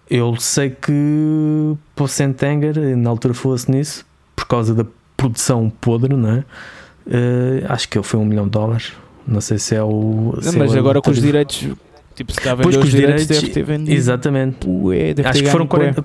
[0.09, 4.05] eu sei que para o Santanger, na altura fosse nisso,
[4.37, 4.85] por causa da
[5.16, 6.44] produção podre, não é?
[7.07, 8.92] Eh, acho que ele foi um milhão de dólares.
[9.27, 10.35] Não sei se é o.
[10.40, 11.66] se Mas é agora com os direitos,
[12.14, 13.90] tipo, se Pois, os os direitos, direitos, deve ter vendido.
[13.96, 14.68] Exatamente.
[14.68, 15.92] Ué, deve Acho ter que, foram ganho, ué.
[15.92, 16.05] 40,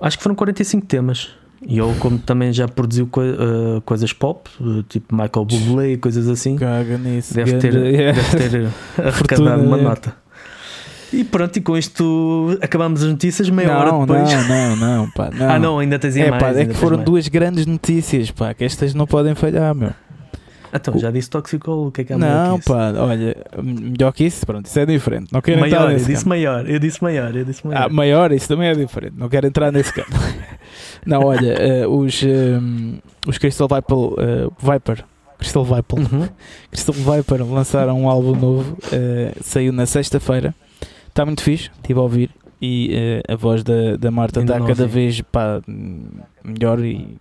[0.00, 1.30] acho que foram 45 temas.
[1.66, 5.96] E ele, como também já produziu coi- eh, coisas pop, eh, tipo Michael Bublé e
[5.98, 7.34] coisas assim, Caga nisso.
[7.34, 8.18] deve ter, yeah.
[8.18, 9.82] deve ter arrecadado Fortuna, uma é.
[9.82, 10.14] nota.
[11.12, 14.32] E pronto, e com isto acabamos as notícias, meia hora Não, depois.
[14.48, 15.50] não, não, não, pá, não.
[15.50, 16.42] Ah, não, ainda tens É, mais.
[16.42, 17.04] pá, é que foram mais.
[17.06, 19.90] duas grandes notícias, pá, que estas não podem falhar, meu.
[20.72, 24.12] Então, já disse Toxicol, o que é que há melhor Não, que pá, olha, melhor
[24.12, 25.32] que isso, pronto, isso é diferente.
[25.32, 26.28] Não quero entrar Maior, eu nesse disse campo.
[26.28, 27.82] maior, eu disse maior, eu disse maior.
[27.82, 29.14] Ah, maior, isso também é diferente.
[29.16, 30.10] Não quero entrar nesse campo.
[31.04, 35.04] não, olha, eh, os, ehm, os Crystal Viper, eh, Viper
[35.38, 36.28] Crystal Viper, Uhum.
[36.70, 40.54] Crystal Viper lançaram um álbum novo, eh, saiu na sexta-feira.
[41.08, 42.30] Está muito fixe, estive a ouvir.
[42.62, 46.04] E a voz da, da Marta está cada vez pá, hum,
[46.44, 47.16] melhor e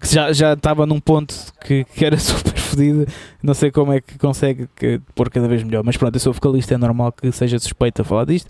[0.00, 3.06] que já já estava num ponto que, que era super fodida.
[3.42, 6.32] Não sei como é que consegue que, pôr cada vez melhor, mas pronto, eu sou
[6.32, 8.48] vocalista, é normal que seja suspeito a falar disto.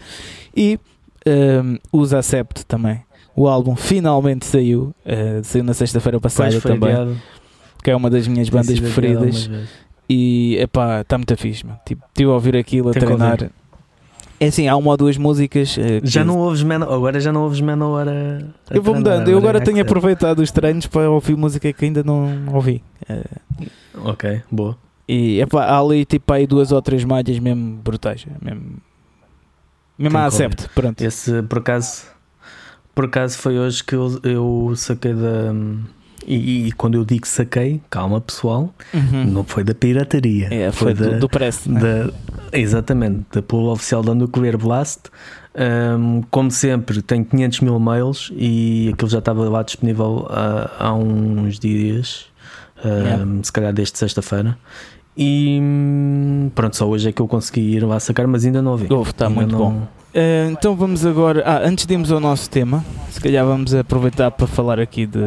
[0.56, 0.78] E
[1.26, 3.02] um, os Acept também.
[3.36, 7.20] O álbum finalmente saiu, eh, saiu na sexta-feira passada também, adiado,
[7.82, 9.50] que é uma das minhas tem bandas preferidas.
[10.08, 11.74] E epá, está muito fixe, meu.
[11.84, 13.50] Tipo, estive a ouvir aquilo a Tem treinar.
[14.40, 15.76] É assim, há uma ou duas músicas.
[15.78, 18.12] eh, que- Já não ouves Manowar, agora já não ouves Manowar a,
[18.70, 19.28] a Eu vou mudando.
[19.28, 22.82] Eu agora é tenho que- aproveitado os treinos para ouvir música que ainda não ouvi.
[23.08, 23.24] Eh,
[24.02, 24.76] Ok, boa.
[25.08, 28.26] e epá, há ali tipo aí duas ou três malhas mesmo brutais.
[28.42, 28.76] Mesmo,
[29.98, 30.44] mesmo a que ouvir.
[30.44, 30.68] acept.
[30.74, 31.00] Pronto.
[31.00, 32.02] Esse, por acaso,
[32.94, 35.54] por acaso foi hoje que eu, eu saquei da...
[36.26, 39.24] E, e quando eu digo saquei, calma pessoal, Uhum.
[39.26, 40.48] não foi da pirataria.
[40.50, 41.66] É, foi, da, do, do press.
[41.66, 41.80] né?
[42.58, 45.02] Exatamente, da pool oficial da Nuclear Blast.
[45.56, 50.94] Um, como sempre, tenho 500 mil mails e aquilo já estava lá disponível há, há
[50.94, 52.26] uns dias,
[52.84, 53.24] um, Yeah.
[53.42, 54.58] se calhar desde sexta-feira.
[55.16, 58.72] E hum, pronto, só hoje é que eu consegui ir lá sacar, mas ainda não
[58.72, 58.92] ouvi.
[58.92, 59.88] Ouve, está muito não- bom.
[60.12, 61.42] Eh, então vamos agora.
[61.46, 65.20] Ah, antes de irmos ao nosso tema, se calhar vamos aproveitar para falar aqui de,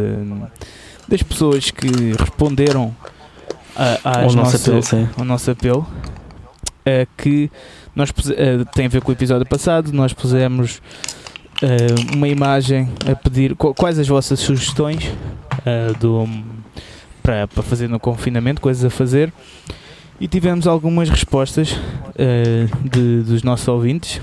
[1.07, 1.87] das pessoas que
[2.19, 2.93] responderam
[3.75, 5.87] a, às Ao nosso apelo, ao nosso apelo.
[6.87, 7.51] Eh, que
[7.95, 9.91] nós eh, tem a ver com o episódio passado.
[9.91, 10.81] Nós pusemos
[11.61, 15.11] eh, uma imagem a pedir qu- quais as vossas sugestões
[15.99, 16.25] do,
[17.21, 19.33] para, para fazer no confinamento, coisas a fazer.
[20.19, 21.75] E tivemos algumas respostas
[22.91, 24.21] de, dos nossos ouvintes.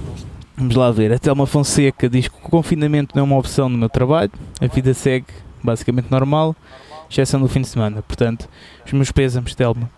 [0.57, 1.12] Vamos lá ver.
[1.12, 4.31] A Telma Fonseca diz que o confinamento não é uma opção no meu trabalho.
[4.61, 5.27] A vida segue
[5.62, 6.55] basicamente normal,
[7.11, 8.03] exceção do fim de semana.
[8.03, 8.49] Portanto,
[8.87, 9.91] os meus pésamos, Telma,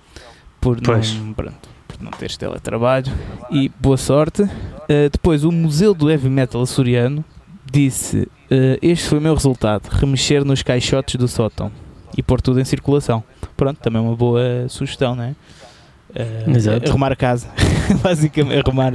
[0.60, 1.14] por Pois.
[1.14, 1.32] não.
[1.32, 3.12] Pronto, por não teres teletrabalho
[3.50, 4.42] e boa sorte.
[4.42, 7.24] Uh, depois, o Museu do Heavy Metal Açoriano
[7.70, 11.72] disse: uh, Este foi o meu resultado, remexer nos caixotes do sótão
[12.16, 13.22] e pôr tudo em circulação.
[13.56, 15.34] Pronto, também é uma boa sugestão, não é?
[16.10, 17.48] Uh, arrumar a casa,
[18.02, 18.92] basicamente, arrumar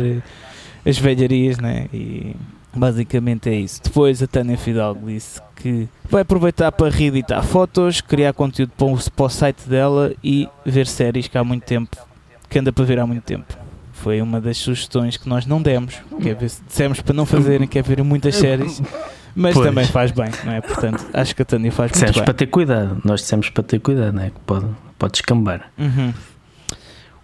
[0.86, 1.88] as velharias, né?
[1.94, 2.36] E
[2.74, 3.82] basicamente é isso.
[3.84, 9.12] Depois a Tânia Fidalgo disse que vai aproveitar para reeditar fotos, criar conteúdo para o,
[9.12, 11.98] para o site dela e ver séries que há muito tempo,
[12.52, 13.58] que anda para ver há muito tempo.
[13.94, 17.80] Foi uma das sugestões que nós não demos, que é dissemos para não fazerem, que
[17.80, 18.82] é ver muitas séries,
[19.34, 19.66] mas pois.
[19.66, 20.60] também faz bem, não é?
[20.60, 22.26] Portanto, acho que a Tânia faz dissemos muito bem.
[22.26, 24.30] para ter cuidado, nós dissemos para ter cuidado, não é?
[24.32, 24.66] Que pode,
[25.00, 25.72] pode escambar.
[25.78, 26.14] Uhum.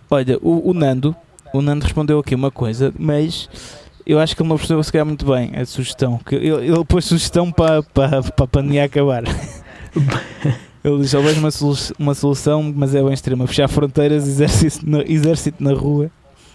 [0.10, 1.16] Olha, o, o Nando,
[1.54, 3.50] o Nando respondeu aqui uma coisa, mas
[4.06, 6.20] eu acho que ele não percebeu se calhar muito bem a sugestão.
[6.26, 9.24] Que ele, ele pôs sugestão para, para, para a pandemia acabar.
[10.88, 13.48] ele diz: vejo uma, solu uma solução, mas é bem extrema.
[13.48, 16.12] Fechar fronteiras, exército na, exército na rua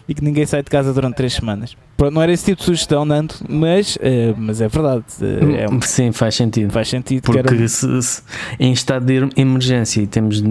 [0.08, 1.76] e que ninguém sai de casa durante três semanas.
[1.96, 5.04] Pronto, não era esse tipo de sugestão, Nando, mas, uh, mas é verdade.
[5.20, 6.72] Uh, é um, Sim, faz sentido.
[6.72, 7.22] Faz sentido.
[7.22, 8.22] Porque se, se,
[8.58, 10.44] em estado de emergência e temos uh,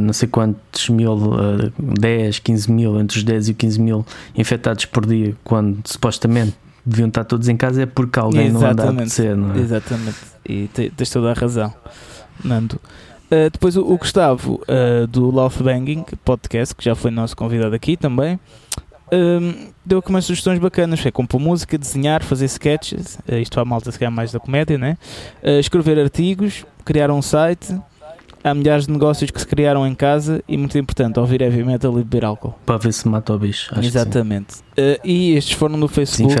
[0.00, 4.84] não sei quantos mil, uh, 10, 15 mil, entre os 10 e 15 mil infectados
[4.84, 8.62] por dia, quando supostamente deviam estar todos em casa, é porque alguém Exatamente.
[8.62, 9.58] não anda a acontecer, não é?
[9.58, 10.16] Exatamente.
[10.46, 11.72] E tens toda a razão,
[12.44, 12.80] Nando.
[13.28, 17.74] Uh, depois o, o Gustavo uh, do Love Banging podcast, que já foi nosso convidado
[17.74, 18.40] aqui também,
[19.12, 20.98] um, deu aqui umas sugestões bacanas.
[21.00, 23.18] Foi compor música, desenhar, fazer sketches.
[23.28, 24.96] Uh, isto a malta se calhar mais da comédia, né?
[25.60, 27.78] escrever artigos, criar um site.
[28.42, 31.92] Há milhares de negócios que se criaram em casa e, muito importante, ouvir heavy metal
[31.92, 32.54] e beber álcool.
[32.64, 33.74] Para ver se mata o bicho.
[33.78, 34.58] Exatamente.
[35.04, 36.34] e estes foram no Facebook.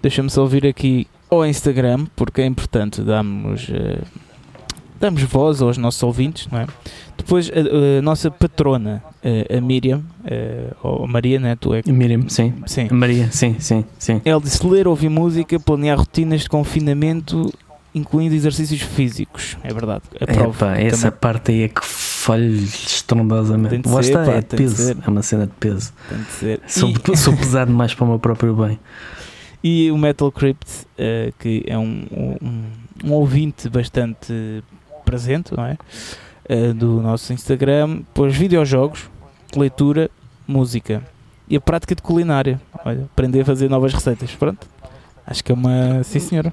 [0.00, 3.68] Deixa-me só ouvir aqui ao Instagram, porque é importante darmos
[5.02, 6.66] damos voz aos nossos ouvintes, não é?
[7.18, 10.02] Depois a, a nossa patrona, a, Miriam,
[10.82, 11.56] ou a Maria, né?
[11.56, 11.82] Tu é?
[11.86, 12.54] Miriam, sim.
[12.66, 12.88] sim.
[12.90, 14.22] Maria, sim, sim, sim.
[14.24, 17.52] Ela disse ler, ouvir música, planear rotinas de confinamento,
[17.92, 19.56] incluindo exercícios físicos.
[19.64, 20.02] É verdade.
[20.20, 20.78] A prova.
[20.78, 23.88] essa parte aí é que falha estrondosamente.
[23.88, 24.96] De ser, pá, é peso.
[25.04, 25.92] É uma cena de peso.
[26.08, 26.60] Tem de ser.
[26.68, 26.94] Sou, e...
[27.18, 28.78] sou pesado demais para o meu próprio bem.
[29.64, 32.62] E o Metal Crypt, uh, que é um, um,
[33.04, 34.62] um ouvinte bastante
[35.12, 35.76] presente, não é?
[36.48, 39.10] Uh, do nosso Instagram, pois videojogos,
[39.54, 40.10] leitura,
[40.48, 41.02] música
[41.48, 42.58] e a prática de culinária.
[42.84, 44.34] Olha, aprender a fazer novas receitas.
[44.34, 44.66] Pronto.
[45.26, 46.02] Acho que é uma.
[46.02, 46.52] Sim, senhora.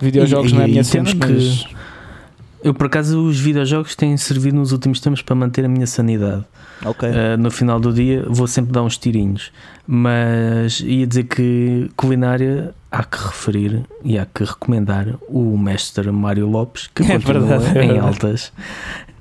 [0.00, 1.64] Videojogos e, não é a minha cena, mas.
[1.64, 1.76] Que
[2.62, 6.44] eu, por acaso, os videojogos têm servido nos últimos tempos para manter a minha sanidade.
[6.84, 7.08] Okay.
[7.08, 9.52] Uh, no final do dia vou sempre dar uns tirinhos.
[9.86, 16.46] Mas ia dizer que culinária há que referir e há que recomendar o mestre Mário
[16.46, 18.52] Lopes, que é continua verdade, é em altas.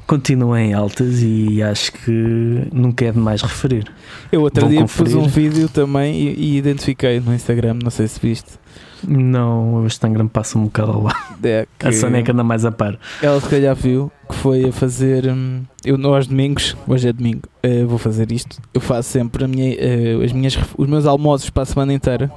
[0.07, 3.85] Continua em altas e acho que nunca é demais referir.
[4.31, 5.13] Eu outro dia conferir.
[5.13, 8.59] pus um vídeo também e, e identifiquei no Instagram, não sei se viste
[9.03, 11.35] não, o Instagram passa um bocado lá.
[11.43, 12.97] É a Sónia é que anda mais a par.
[13.21, 15.27] Ela se calhar viu que foi a fazer.
[15.27, 18.59] Hum, eu aos domingos, hoje é domingo, uh, vou fazer isto.
[18.73, 22.31] Eu faço sempre minha, uh, as minhas, os meus almoços para a semana inteira,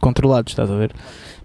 [0.00, 0.92] controlados, estás a ver?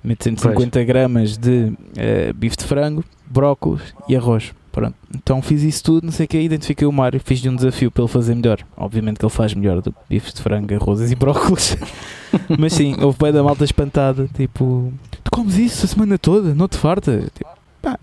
[0.04, 0.86] Meto 150 pois.
[0.86, 4.54] gramas de uh, bife de frango, brócolis e arroz.
[4.72, 4.96] Pronto.
[5.16, 8.04] Então fiz isso tudo, não sei o que, identifiquei o Mário, fiz-lhe um desafio para
[8.04, 8.60] ele fazer melhor.
[8.78, 11.76] Obviamente que ele faz melhor do bifes de frango, arrozes e brócolis.
[12.58, 14.94] Mas sim, houve bem da malta espantada, tipo,
[15.24, 17.24] tu comes isso a semana toda, não te farta?
[17.34, 17.50] Tipo,
[17.82, 18.00] pá,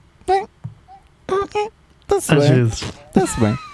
[2.02, 2.38] está-se bem.
[2.38, 2.92] Às vezes.
[3.08, 3.56] Está-se bem.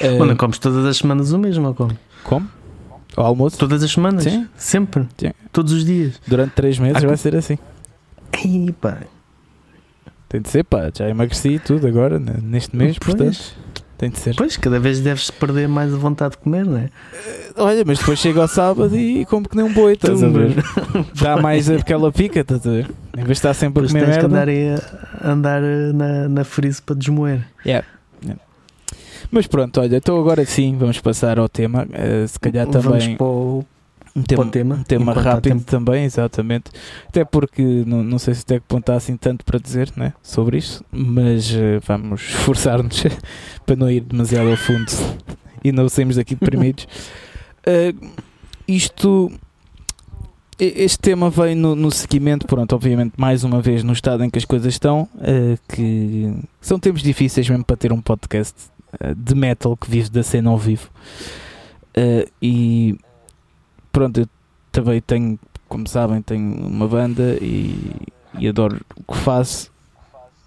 [0.00, 1.98] Uh, Mano, comes todas as semanas o mesmo ou como?
[2.22, 2.48] Como?
[3.16, 3.58] O almoço?
[3.58, 4.22] Todas as semanas?
[4.22, 4.46] Sim.
[4.56, 5.08] Sempre?
[5.18, 5.32] Sim.
[5.52, 6.20] Todos os dias?
[6.28, 7.58] Durante 3 meses ah, vai ser assim.
[8.32, 8.98] Ai, pá.
[10.30, 13.16] Tem de ser, pá, já emagreci tudo agora, né, neste mês, pois.
[13.16, 13.70] portanto.
[13.98, 14.36] Tem de ser.
[14.36, 16.84] Pois, cada vez deves perder mais a vontade de comer, não é?
[16.84, 20.28] Uh, olha, mas depois chega ao sábado e como que nem um boi, estás a
[20.28, 20.54] ver?
[21.20, 22.90] Dá mais aquela pica, estás a ver?
[23.12, 24.28] Em vez de estar sempre pois a comer tens merda.
[24.28, 24.48] que andar,
[25.20, 27.44] a, andar eh, na, na frise para desmoer.
[27.66, 27.86] Yeah.
[28.22, 28.40] yeah.
[29.32, 31.86] Mas pronto, olha, então agora sim vamos passar ao tema.
[31.86, 33.00] Uh, se calhar também.
[33.00, 33.64] Vamos para o
[34.14, 36.70] um tema, tema, um tema rápido também, exatamente.
[37.08, 40.12] Até porque não, não sei se até que ponto há assim tanto para dizer né,
[40.22, 43.04] sobre isto, mas uh, vamos esforçar-nos
[43.64, 44.90] para não ir demasiado ao fundo
[45.62, 46.86] e não saímos daqui deprimidos.
[47.66, 48.10] uh,
[48.66, 49.30] isto.
[50.58, 54.36] Este tema vem no, no, seguimento, pronto, obviamente, mais uma vez no estado em que
[54.36, 58.54] as coisas estão, uh, que são tempos difíceis mesmo para ter um podcast
[59.16, 60.90] de metal que vive da cena ao vivo.
[62.42, 62.94] e
[63.92, 64.28] pronto, eu
[64.72, 65.38] também tenho,
[65.68, 69.70] como sabem, tenho uma banda e, e adoro o que faço.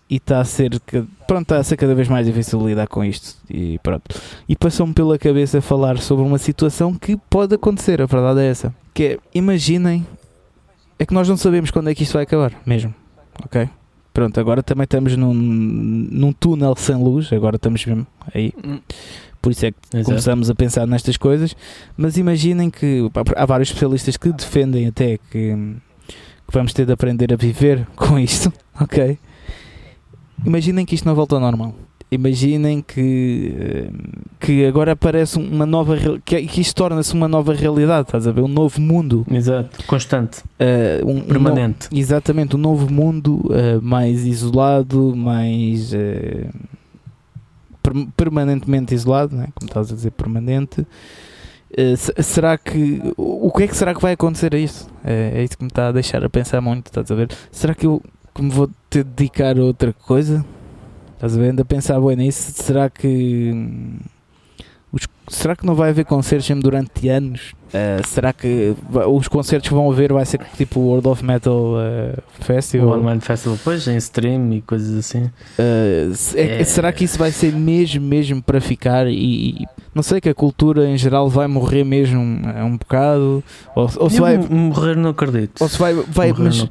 [0.09, 0.79] e está a ser
[1.27, 4.03] pronto, está a ser cada vez mais difícil lidar com isto e pronto.
[4.47, 8.73] E passou-me pela cabeça falar sobre uma situação que pode acontecer, a verdade é essa.
[8.93, 10.05] Que é, imaginem,
[10.99, 12.93] é que nós não sabemos quando é que isto vai acabar, mesmo,
[13.43, 13.69] ok?
[14.13, 18.53] Pronto, agora também estamos num, num túnel sem luz, agora estamos mesmo aí.
[19.43, 20.05] Por isso é que Exato.
[20.05, 21.53] começamos a pensar nestas coisas.
[21.97, 25.53] Mas imaginem que há vários especialistas que defendem até que,
[26.47, 29.19] que vamos ter de aprender a viver com isto, ok?
[30.45, 31.75] Imaginem que isto não volta ao normal.
[32.09, 33.89] Imaginem que, eh,
[34.39, 38.41] que agora aparece uma nova que, que isto torna-se uma nova realidade, estás a ver?
[38.41, 39.25] Um novo mundo.
[39.29, 41.89] Exato, constante, uh, um, permanente.
[41.91, 46.47] Um exatamente, um novo mundo uh, mais isolado, mais uh,
[48.15, 49.47] permanentemente isolado, né?
[49.55, 50.85] como estás a dizer, permanente.
[52.21, 54.89] será que o que é que será que vai acontecer a isso?
[55.03, 57.29] É, é isso que me está a deixar a pensar muito, estás a ver?
[57.51, 58.01] Será que eu
[58.33, 60.43] que me vou ter de dedicar a outra coisa?
[61.13, 61.51] Estás a ver?
[61.51, 62.51] Ando a pensar, bem, nisso.
[62.63, 63.53] Será que.
[64.93, 67.53] Os, será que não vai haver concertos durante anos?
[67.69, 68.75] Uh, será que
[69.09, 72.89] os concertos que vão haver vai ser tipo o World of Metal uh, Festival?
[72.89, 75.23] O Online Festival, pois, em stream e coisas assim.
[75.57, 76.63] Uh, é, é.
[76.63, 79.07] Será que isso vai ser mesmo, mesmo para ficar?
[79.07, 79.65] E, e,
[79.95, 83.43] não sei que a cultura em geral vai morrer mesmo um, um bocado?
[83.75, 85.59] Ou, ou se vai morrer, não acredito.
[85.59, 86.67] Ou se vai, vai mas,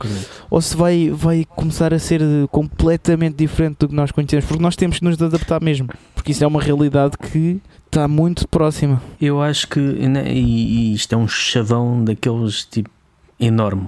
[0.48, 2.20] ou se vai, vai começar a ser
[2.52, 6.44] completamente diferente do que nós conhecemos, porque nós temos que nos adaptar mesmo, porque isso
[6.44, 7.60] é uma realidade que
[7.92, 9.02] está muito próxima.
[9.20, 12.88] Eu acho que, né, e, e isto é um chavão daqueles tipo
[13.38, 13.86] enorme,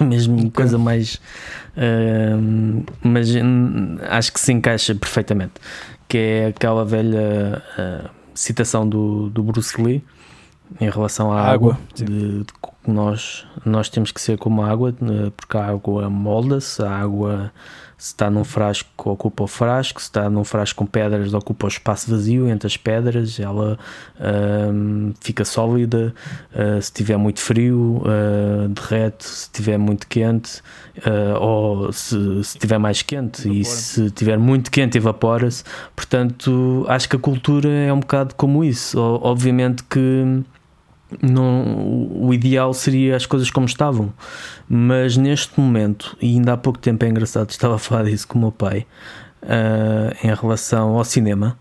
[0.00, 0.50] é mesmo okay.
[0.50, 1.14] coisa mais.
[1.76, 3.28] Uh, mas
[4.10, 5.54] acho que se encaixa perfeitamente.
[6.06, 10.04] Que é aquela velha uh, citação do, do Bruce Lee
[10.80, 12.46] em relação à água, água de, de,
[12.86, 17.52] nós, nós temos que ser como a água, eh, porque a água molda-se, a água
[18.04, 21.68] se está num frasco ocupa o frasco, se está num frasco com pedras ocupa o
[21.68, 23.78] espaço vazio entre as pedras, ela
[24.16, 26.14] uh, fica sólida,
[26.54, 30.60] uh, se tiver muito frio uh, derrete, se tiver muito quente
[31.02, 33.58] ah, ou se, se tiver mais quente evapora.
[33.58, 35.64] e se tiver muito quente evapora-se,
[35.96, 40.44] portanto acho que a cultura é um bocado como isso, obviamente que
[41.22, 44.12] não, o ideal seria as coisas como estavam,
[44.68, 48.38] mas neste momento, e ainda há pouco tempo é engraçado, estava a falar disso com
[48.38, 48.86] o meu pai
[49.42, 51.58] uh, em relação ao cinema.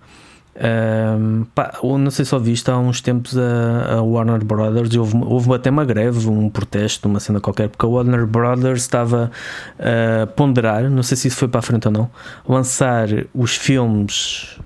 [0.55, 5.51] Uh, pá, não sei se ouviste há uns tempos a, a Warner Brothers houve, houve
[5.51, 9.31] até uma greve, um protesto, uma cena qualquer, porque a Warner Brothers estava
[9.79, 12.11] a ponderar, não sei se isso foi para a frente ou não,
[12.47, 14.59] lançar os filmes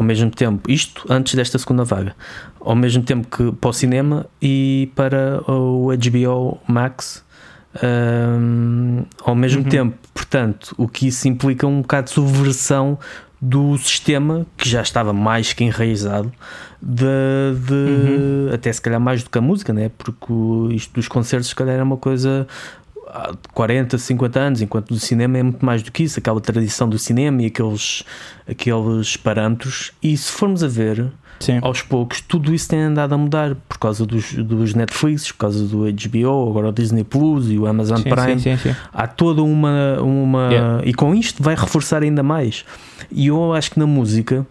[0.00, 2.14] ao mesmo tempo, isto antes desta segunda vaga,
[2.60, 7.24] ao mesmo tempo que para o cinema e para o HBO Max
[7.82, 9.68] um, ao mesmo uhum.
[9.68, 9.98] tempo.
[10.12, 12.98] Portanto, o que isso implica um bocado de subversão
[13.40, 16.30] do sistema que já estava mais que enraizado
[16.82, 17.06] de,
[17.66, 18.50] de uhum.
[18.52, 19.90] até se calhar mais do que a música, né?
[19.96, 20.32] porque
[20.74, 22.46] isto dos concertos se calhar é uma coisa
[23.12, 26.88] há 40, 50 anos, enquanto o cinema é muito mais do que isso, aquela tradição
[26.88, 28.04] do cinema e aqueles,
[28.48, 29.92] aqueles parâmetros.
[30.02, 31.58] E se formos a ver, Sim.
[31.62, 35.64] aos poucos, tudo isso tem andado a mudar por causa dos, dos Netflix, por causa
[35.64, 38.40] do HBO, agora o Disney Plus e o Amazon sim, Prime.
[38.40, 40.00] Sim, sim, Há toda uma.
[40.00, 40.82] uma yeah.
[40.84, 42.64] E com isto vai reforçar ainda mais.
[43.10, 44.46] E eu acho que na música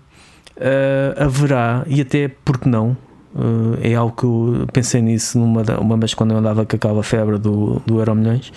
[0.58, 2.98] uh, haverá, e até porque não,
[3.34, 7.04] Uh, é algo que eu pensei nisso numa uma vez quando eu andava com aquela
[7.04, 8.52] febre do, do Euro Milhões.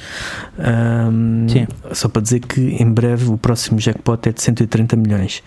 [0.59, 1.47] Um,
[1.93, 5.43] só para dizer que em breve o próximo jackpot é de 130 milhões.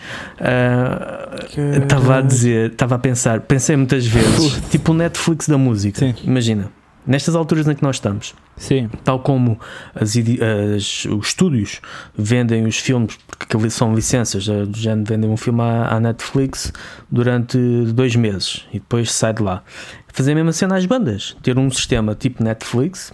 [1.82, 6.00] Estava uh, a dizer, estava a pensar, pensei muitas vezes, tipo o Netflix da música.
[6.00, 6.14] Sim.
[6.24, 6.70] Imagina,
[7.06, 8.34] nestas alturas em que nós estamos.
[8.58, 8.90] Sim.
[9.04, 9.60] Tal como
[9.94, 11.82] as, as, os estúdios
[12.18, 16.72] vendem os filmes, porque são licenças, do género vendem um filme à, à, Netflix
[17.12, 17.58] durante
[17.94, 19.64] dois meses e depois sai de lá.
[20.08, 23.14] Fazer a mesma cena às bandas, ter um sistema tipo Netflix,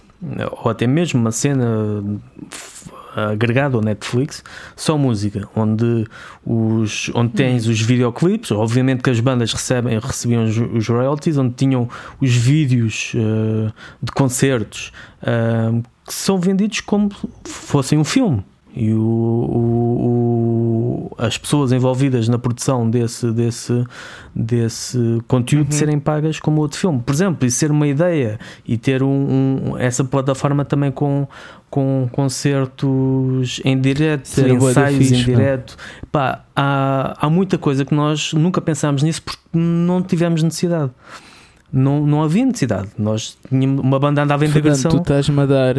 [0.62, 2.02] ou até mesmo uma cena
[3.14, 4.42] agregado ao Netflix,
[4.76, 6.06] só música, onde,
[6.44, 11.54] os, onde tens os videoclipes, obviamente que as bandas recebem, recebiam os, os royalties, onde
[11.54, 11.88] tinham
[12.20, 14.92] os vídeos uh, de concertos
[15.22, 17.10] uh, que são vendidos como
[17.44, 18.44] fossem um filme
[18.74, 23.84] e o, o, o, as pessoas envolvidas na produção desse, desse,
[24.34, 25.78] desse conteúdo uhum.
[25.78, 29.78] serem pagas como outro filme, por exemplo, e ser uma ideia e ter um, um
[29.78, 31.28] essa plataforma também com,
[31.68, 35.76] com concertos em direto, ensaios fixe, em direto.
[36.10, 40.90] Pá, há, há muita coisa que nós nunca pensámos nisso porque não tivemos necessidade.
[41.70, 42.88] Não, não havia necessidade.
[42.98, 44.90] Nós tínhamos uma banda andava em digressão.
[44.90, 45.74] Tu estás-me a dar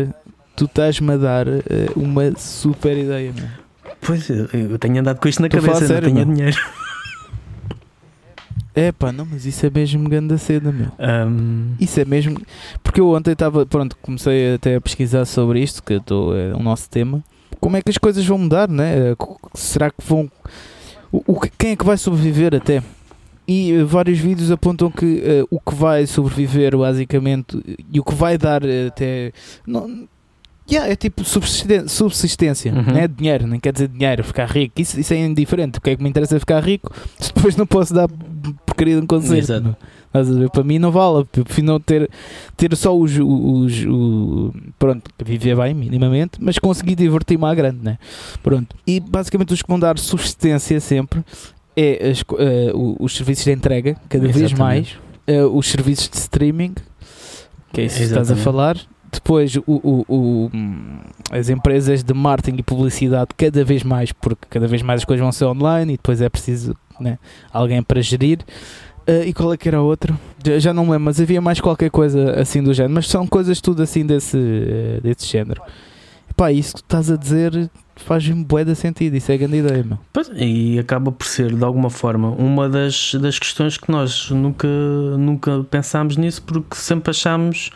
[0.56, 1.62] tu estás-me a dar uh,
[1.96, 3.48] uma super ideia, meu.
[4.02, 6.36] Pois, eu, tenho andado com isto na cabeça, sério, não tenho meu.
[6.36, 6.58] dinheiro.
[8.76, 10.88] É pá, não, mas isso é mesmo grande cena, meu.
[10.98, 12.40] Ahm, Isso é mesmo.
[12.82, 13.66] Porque eu ontem estava.
[13.68, 17.24] Pronto, comecei até a pesquisar sobre isto, que tô, é o nosso tema.
[17.60, 19.16] Como é que as coisas vão mudar, né?
[19.54, 20.30] Será que vão.
[21.12, 22.82] O, o que- quem é que vai sobreviver até?
[23.48, 28.16] E eh, vários vídeos apontam que eh, o que vai sobreviver, basicamente, e o que
[28.16, 29.32] vai dar até.
[29.68, 30.08] Não,
[30.70, 32.82] yeah, é tipo subsisten- subsistência, Uhum.
[32.94, 33.08] né?
[33.08, 34.80] dinheiro, nem quer dizer dinheiro, ficar rico.
[34.82, 35.78] Isso, isso é indiferente.
[35.78, 38.08] O que é que me interessa é ficar rico se depois não posso dar
[38.66, 39.76] porcaria de um concerto.
[40.08, 40.50] Estás a ver?
[40.52, 41.26] Para mim não vale.
[41.36, 42.08] Eu prefiro não ter,
[42.56, 47.98] ter só os, os, o- Pronto, viver bem, minimamente, mas conseguir divertir-me à grande, né?
[48.44, 48.76] Pronto.
[48.86, 51.24] E basicamente os que vão dar subsistência sempre
[51.76, 52.22] é as
[52.76, 54.60] o- os serviços de entrega, cada vez Exatamente.
[54.60, 56.76] mais, eh, os serviços de streaming,
[57.74, 58.78] que é isso que estás a falar.
[59.14, 60.52] Depois o, o- o-
[61.32, 65.22] as empresas de marketing e publicidade cada vez mais, porque cada vez mais as coisas
[65.22, 67.18] vão ser online e depois é preciso né,
[67.52, 68.40] alguém para gerir.
[69.08, 70.18] Ah, e qual é que era a outra?
[70.46, 72.94] Já, já não me lembro, mas havia mais qualquer coisa assim do género.
[72.94, 75.62] Mas são coisas tudo assim desse, eh, desse género.
[76.36, 77.70] Pá, isso que estás a dizer
[78.04, 79.16] faz-me bué de sentido.
[79.16, 80.00] Isso é grande ideia, meu.
[80.12, 84.68] Pois, e acaba por ser, de alguma forma, uma das, das questões que nós nunca,
[85.18, 87.72] nunca pensámos nisso porque sempre achámos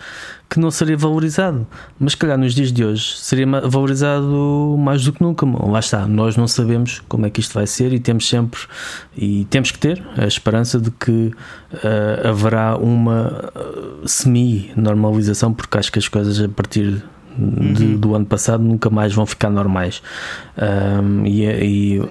[0.49, 1.67] que não seria valorizado.
[1.99, 5.45] Mas, calhar, nos dias de hoje seria valorizado mais do que nunca.
[5.45, 8.59] Lá está, nós não sabemos como é que isto vai ser e temos sempre
[9.15, 11.34] e temos que ter a esperança de que
[11.84, 17.03] ah, haverá uma ah, semi-normalização, porque acho que as coisas a partir
[17.38, 17.97] de- Uhum.
[17.99, 20.01] do ano passado nunca mais vão ficar normais.
[20.57, 22.01] Ahm, e, é- e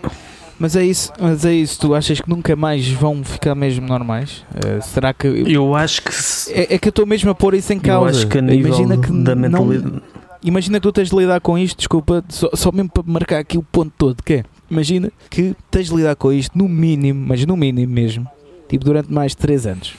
[0.59, 1.79] Mas é isso, mas é isso.
[1.81, 4.43] Tu achas que nunca mais vão ficar mesmo normais?
[4.55, 5.27] Eh, será que.
[5.27, 8.27] Eu acho que se- É, é que eu estou mesmo a pôr isso em causa.
[8.27, 10.03] que Imagina que da não- mentalidade.
[10.43, 13.59] Imagina que tu tens de lidar com isto, desculpa, só, só mesmo para marcar aqui
[13.59, 17.45] o ponto todo, que é, imagina que tens de lidar com isto no mínimo, mas
[17.45, 18.27] no mínimo mesmo,
[18.69, 19.95] tipo durante mais de 3 anos.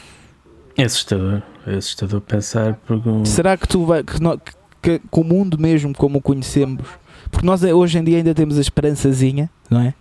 [0.77, 1.41] É assustador.
[1.65, 5.57] É assustador pensar porque um- Será que tu vai, que, que- que- que o mundo
[5.59, 6.85] mesmo como o conhecemos,
[7.31, 9.93] porque nós eh, hoje em dia ainda temos a esperançazinha, não é?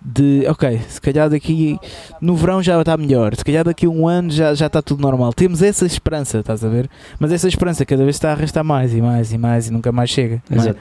[0.00, 1.76] De, ok, se calhar daqui
[2.20, 5.02] no verão já está melhor, se calhar daqui a um ano já, já está tudo
[5.02, 5.32] normal.
[5.32, 6.88] Temos essa esperança, estás a ver?
[7.18, 9.90] Mas essa esperança cada vez está a arrastar mais e mais e mais e nunca
[9.90, 10.40] mais chega.
[10.50, 10.54] é?
[10.54, 10.78] Exato.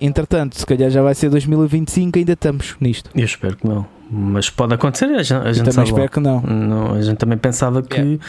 [0.00, 3.08] Entretanto, se calhar já vai ser 2025 ainda estamos nisto.
[3.14, 3.86] Eu espero que não.
[4.10, 6.08] Mas pode acontecer, a gente, a gente também sabe espero lá.
[6.08, 6.40] que não.
[6.42, 7.96] Não, a gente também pensava que.
[7.96, 8.24] Yeah.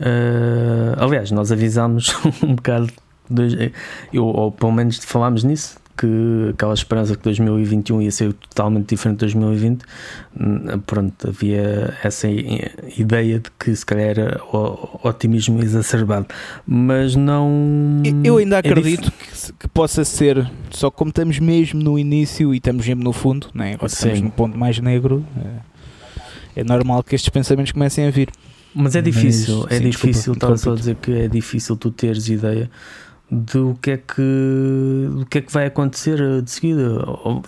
[0.00, 2.88] eh, aliás, nós avisámos um bocado.
[4.12, 5.80] Eu, ou pelo menos falámos nisso.
[5.94, 9.82] Que aquela esperança que 2021 ia ser totalmente diferente de 2020,
[10.40, 12.28] hum, pronto, havia essa
[12.96, 16.26] ideia de que se calhar era o otimismo exacerbado,
[16.66, 18.02] mas não.
[18.24, 21.98] Eu ainda é acredito que, se- que possa ser, só que como estamos mesmo no
[21.98, 23.76] início e estamos mesmo no fundo, né?
[23.76, 24.24] Quando estamos Sim.
[24.24, 25.22] no ponto mais negro,
[26.56, 28.30] é, é normal que estes pensamentos comecem a vir.
[28.74, 31.90] Mas é Mas, difícil, é sim, difícil, estava só a dizer que é difícil tu
[31.90, 32.70] teres ideia
[33.32, 36.98] do que é que, do que, é que vai acontecer de seguida.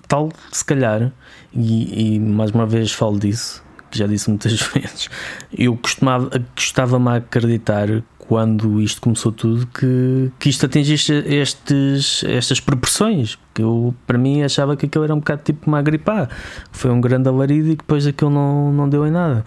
[0.09, 1.13] Tal, se calhar,
[1.53, 3.63] e, e mais uma vez falo disso,
[3.93, 5.11] já disse muitas vezes,
[5.57, 12.59] eu costumava, gostava-me a acreditar quando isto começou tudo que, que isto atingisse estes, estas
[12.59, 13.39] proporções.
[13.53, 16.31] Que eu, para mim, achava que aquilo era um bocado tipo uma gripar.
[16.73, 19.45] Foi um grande alarido e depois aquilo não, não deu em nada.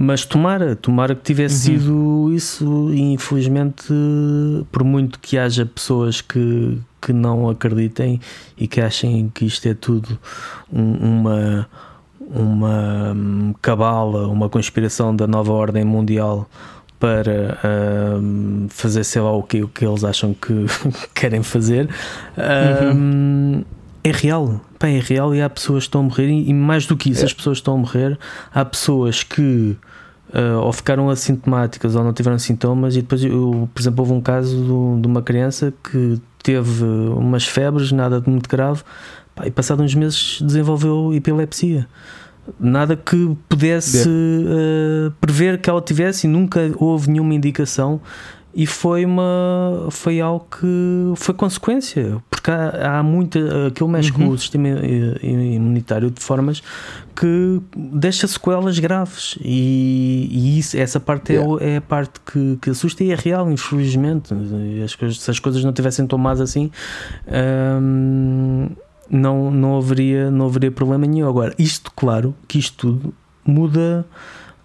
[0.00, 1.78] Mas tomara, tomara que tivesse Uhum.
[1.80, 3.82] sido isso, e infelizmente,
[4.70, 8.20] por muito que haja pessoas que, que não acreditem
[8.56, 10.16] e que achem que isto é tudo
[10.72, 11.68] um- uma,
[12.20, 16.48] uma hum, cabala, uma conspiração da nova ordem mundial
[17.00, 17.58] para
[18.22, 20.64] hum, fazer sei lá o que, o que eles acham que
[21.12, 21.88] querem fazer.
[22.94, 23.64] hum,
[24.04, 26.96] É real, Pá, é real e há pessoas que estão a morrer, e mais do
[26.96, 27.24] que isso, É.
[27.24, 28.16] as pessoas estão a morrer,
[28.54, 29.76] há pessoas que
[30.32, 34.20] ah, ou ficaram assintomáticas ou não tiveram sintomas, e depois, eu, por exemplo, houve um
[34.20, 38.82] caso do- de uma criança que teve umas febres, nada de muito grave,
[39.34, 41.86] pá, e passado uns meses desenvolveu epilepsia.
[42.58, 43.98] Nada que pudesse
[44.46, 48.00] ah, prever que ela tivesse e nunca houve nenhuma indicação
[48.60, 54.22] e foi uma foi algo que foi consequência porque há, há muita aquilo mexe com
[54.24, 54.30] Uhum.
[54.30, 54.68] o sistema
[55.22, 56.60] imunitário de formas
[57.14, 61.52] que deixa sequelas graves e, e isso, essa parte é Yeah.
[61.54, 64.34] o- é, a parte que, que assusta e é real infelizmente
[64.84, 66.70] as coisas, se as coisas não tivessem tomado assim
[67.80, 68.70] hum,
[69.10, 74.04] não, não, haveria, não haveria problema nenhum agora isto claro que isto tudo muda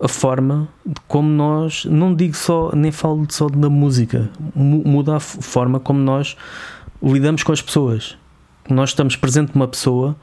[0.04, 5.16] a forma de como nós, não digo só, nem falo só da música, mu- muda
[5.16, 6.36] a forma como nós
[7.02, 8.18] lidamos com as pessoas.
[8.70, 10.16] nós estamos presente numa pessoa,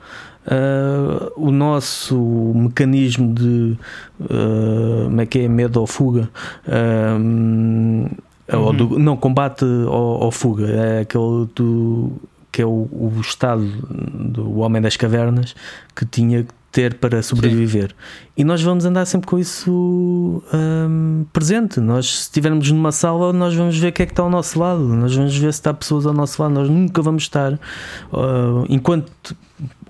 [0.47, 2.17] uh, o nosso
[2.55, 3.77] mecanismo de
[4.21, 6.29] uh, como é que é medo ou fuga.
[6.67, 8.11] Uh,
[8.53, 12.13] ou do, não, combate ou, ou, fuga é aquele do,
[12.51, 15.55] que é o, o estado do homem das cavernas
[15.95, 17.89] que tinha que ter para sobreviver.
[17.89, 17.95] Sim.
[18.39, 21.81] E nós vamos andar sempre com isso um, presente.
[21.81, 24.59] Nós, se estivermos numa sala, nós vamos ver o que é que está ao nosso
[24.59, 26.55] lado, nós vamos ver se está pessoas ao nosso lado.
[26.55, 29.37] Nós nunca vamos estar, uh, enquanto,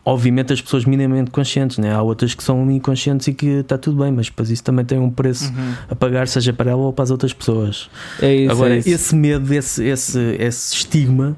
[0.04, 1.92] obviamente, as pessoas minimamente conscientes, né?
[1.92, 4.98] há outras que são inconscientes e que está tudo bem, mas depois isso também tem
[4.98, 5.74] um preço uhum.
[5.90, 7.90] a pagar, seja para ela ou para as outras pessoas.
[8.22, 8.88] É isso, Agora, é isso.
[8.88, 11.36] esse medo, esse, esse, esse estigma,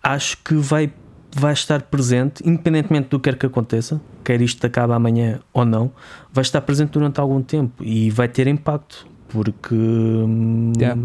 [0.00, 0.92] acho que vai
[1.34, 5.90] vai estar presente, independentemente do que quer que aconteça, quer isto acabe amanhã ou não,
[6.32, 11.00] vai estar presente durante algum tempo e vai ter impacto, porque hum, yeah.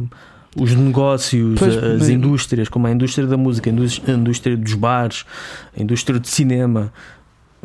[0.55, 2.09] os negócios, pois, as mas...
[2.09, 5.25] indústrias, como a indústria da música, a indústria dos bares,
[5.75, 6.93] a indústria do cinema,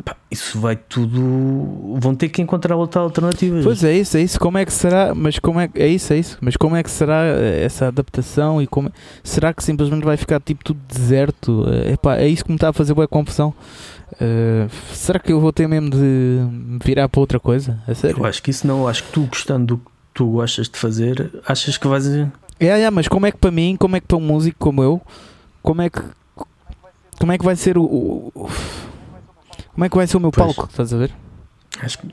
[0.03, 1.97] Pá, isso vai tudo.
[1.99, 3.61] Vão ter que encontrar outra alternativa.
[3.63, 4.39] Pois é isso, é isso.
[4.39, 5.15] Como é que será?
[5.15, 6.37] Mas como é, é isso, é isso.
[6.41, 8.91] Mas como é que será eh, essa adaptação e como
[9.23, 11.65] será que simplesmente vai ficar tipo tudo deserto?
[11.67, 13.53] Eh, epá, é isso que me está a fazer boa confusão.
[14.13, 16.39] Uh, será que eu vou ter mesmo de
[16.83, 17.81] virar para outra coisa?
[18.03, 18.87] Eu acho que isso não.
[18.87, 22.07] Acho que tu gostando do que tu gostas de fazer, achas que vais.
[22.07, 22.27] É,
[22.59, 25.01] é, mas como é que para mim, como é que para um músico como eu,
[25.61, 26.01] como é que
[27.19, 28.49] como é que vai ser o, o
[29.75, 30.55] como é que vai ser o meu pois.
[30.55, 30.71] palco?
[30.71, 31.13] Estás a ver?
[31.81, 32.07] Acho que...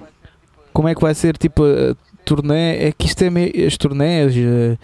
[0.73, 1.95] Como é que vai ser tipo a
[2.25, 2.89] turnê?
[2.89, 3.53] É que isto é me...
[3.65, 4.35] as turnés.
[4.35, 4.77] Uh...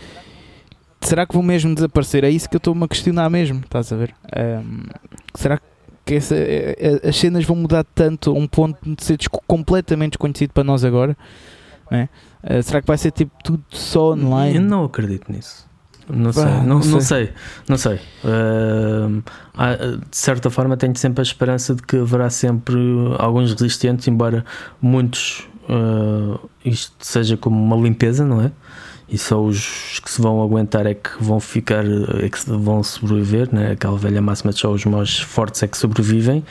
[1.01, 2.23] Será que vão mesmo desaparecer?
[2.23, 3.59] É isso que eu estou-me a questionar mesmo.
[3.59, 4.15] Estás a ver?
[4.37, 4.85] Um...
[5.35, 5.61] Será
[6.05, 9.19] que essa, é, é, as cenas vão mudar tanto a um ponto de ser
[9.49, 11.17] completamente desconhecido para nós agora?
[11.91, 12.09] É?
[12.45, 14.57] Uh, será que vai ser tipo tudo só online?
[14.57, 15.68] Eu não acredito nisso.
[16.11, 16.93] Não sei, não, não, sei.
[16.93, 17.33] não sei,
[17.69, 18.01] não sei.
[18.25, 19.23] Uh,
[20.11, 22.79] de certa forma, tenho sempre a esperança de que haverá sempre
[23.19, 24.45] alguns resistentes, embora
[24.81, 28.51] muitos uh, isto seja como uma limpeza, não é?
[29.09, 31.83] E só os que se vão aguentar é que vão ficar,
[32.23, 33.73] é que vão sobreviver, né?
[33.73, 36.45] aquela velha máxima de só os mais fortes é que sobrevivem.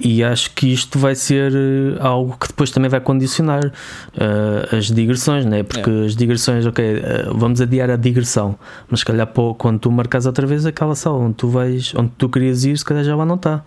[0.00, 4.86] E acho que isto vai ser eh, algo que depois também vai condicionar uh, as
[4.86, 5.64] digressões, né?
[5.64, 6.06] porque é.
[6.06, 8.56] as digressões, ok, uh, vamos adiar a digressão,
[8.88, 12.12] mas se calhar pô, quando tu marcas outra vez aquela sala onde tu vais, onde
[12.16, 13.64] tu querias ir, se calhar já lá não está.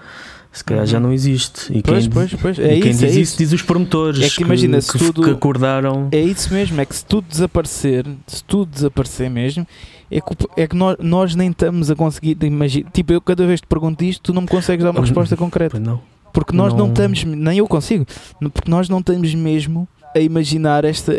[0.54, 0.90] Se calhar uhum.
[0.90, 1.72] já não existe.
[1.72, 2.60] E pois, quem, pois, pois.
[2.60, 5.24] É quem isso, diz é isso, diz os promotores é que, imagina, que, se tudo,
[5.24, 6.10] que acordaram.
[6.12, 9.66] É isso mesmo, é que se tudo desaparecer, se tudo desaparecer mesmo,
[10.10, 12.92] é que, é que nós, nós nem estamos a conseguir imaginar.
[12.92, 15.72] Tipo, eu cada vez te pergunto isto, tu não me consegues dar uma resposta concreta.
[15.72, 16.02] Pois não.
[16.34, 16.80] Porque nós não...
[16.80, 18.06] não estamos, nem eu consigo,
[18.54, 21.14] porque nós não estamos mesmo a imaginar esta,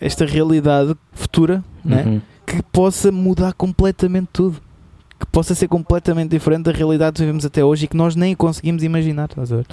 [0.00, 2.02] esta realidade futura né?
[2.04, 2.14] uhum.
[2.14, 2.22] né?
[2.46, 4.62] que possa mudar completamente tudo.
[5.18, 8.34] Que possa ser completamente diferente da realidade que vivemos até hoje e que nós nem
[8.34, 9.28] conseguimos imaginar.
[9.30, 9.66] Estás a ver?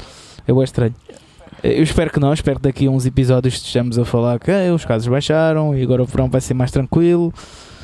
[0.47, 0.95] É bem estranho.
[1.63, 4.73] Eu espero que não, espero que daqui a uns episódios estejamos a falar que ah,
[4.73, 7.33] os casos baixaram e agora o verão vai ser mais tranquilo.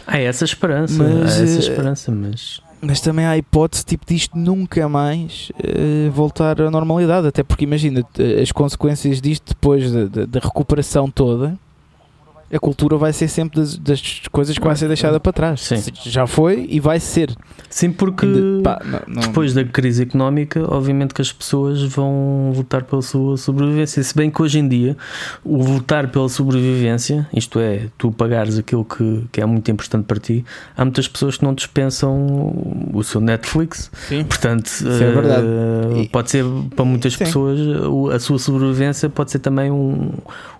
[0.06, 4.06] Há essa esperança, mas, há essa eh, esperança, mas mas também há a hipótese tipo,
[4.06, 8.06] disto nunca mais uh, voltar à normalidade, até porque imagina
[8.42, 11.58] as consequências disto depois da, da, da recuperação toda
[12.52, 15.62] a cultura vai ser sempre das, das coisas que vai ser deixada para trás.
[15.62, 15.84] Sim.
[16.04, 17.36] Já foi e vai ser.
[17.70, 18.26] Sim, porque
[18.64, 19.22] pá, não, não...
[19.24, 24.02] depois da crise económica, obviamente que as pessoas vão lutar pela sua sobrevivência.
[24.02, 24.95] Se bem que hoje em dia,
[25.43, 30.20] o lutar pela sobrevivência, isto é, tu pagares aquilo que, que é muito importante para
[30.20, 30.45] ti,
[30.76, 33.91] há muitas pessoas que não dispensam o seu Netflix.
[34.08, 34.24] Sim.
[34.24, 36.04] Portanto, é.
[36.04, 36.45] Uh, pode ser
[36.76, 37.26] para muitas Sim.
[37.26, 37.60] pessoas
[38.14, 40.12] a sua sobrevivência pode ser também um,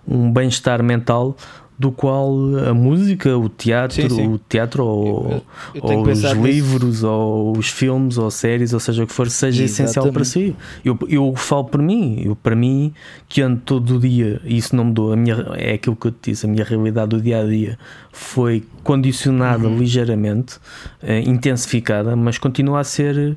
[0.06, 1.36] um bem-estar mental
[1.78, 2.34] do qual
[2.68, 4.26] a música, o teatro, sim, sim.
[4.26, 7.08] o teatro ou, eu, eu ou os livros nisso.
[7.08, 9.90] ou os filmes ou séries, ou seja o que for, seja Exatamente.
[9.90, 10.56] essencial para si.
[10.84, 12.92] Eu, eu falo para mim, eu para mim
[13.28, 16.10] que ando todo o dia, e isso não mudou, a minha, é aquilo que eu
[16.10, 17.78] te disse, a minha realidade do dia a dia
[18.10, 19.78] foi condicionada uhum.
[19.78, 23.36] ligeiramente, uh, intensificada, mas continua a ser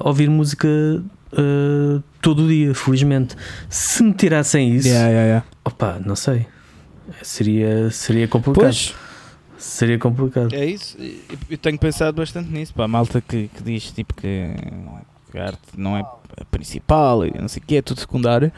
[0.00, 3.36] ouvir música uh, todo o dia, felizmente.
[3.68, 5.46] Se me tirassem isso, yeah, yeah, yeah.
[5.64, 6.46] opa, não sei
[7.22, 8.64] seria, seria complicado.
[8.64, 8.94] Pois.
[9.56, 10.54] Seria complicado.
[10.54, 10.96] É isso,
[11.48, 12.74] eu tenho pensado bastante nisso.
[12.74, 14.50] Para a malta que, que diz tipo, que,
[15.30, 16.00] que a arte não é
[16.36, 18.52] a principal e não sei o que, é tudo secundário.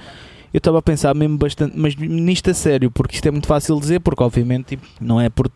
[0.53, 3.77] Eu estava a pensar mesmo bastante, mas nisto a sério, porque isto é muito fácil
[3.77, 5.51] de dizer, porque obviamente tipo, não é por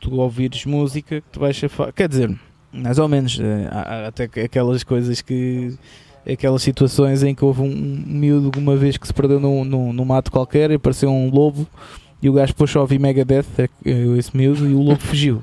[0.00, 1.92] tu ouvires música que tu vais chafar.
[1.92, 2.34] Quer dizer,
[2.72, 5.76] mais ou menos, eh, há, há até aquelas coisas que
[6.30, 10.04] aquelas situações em que houve um miúdo uma vez que se perdeu num, num, num
[10.04, 11.66] mato qualquer e apareceu um lobo
[12.22, 15.42] e o gajo depois só ouvir Megadeth, é, é, esse miúdo, e o lobo fugiu.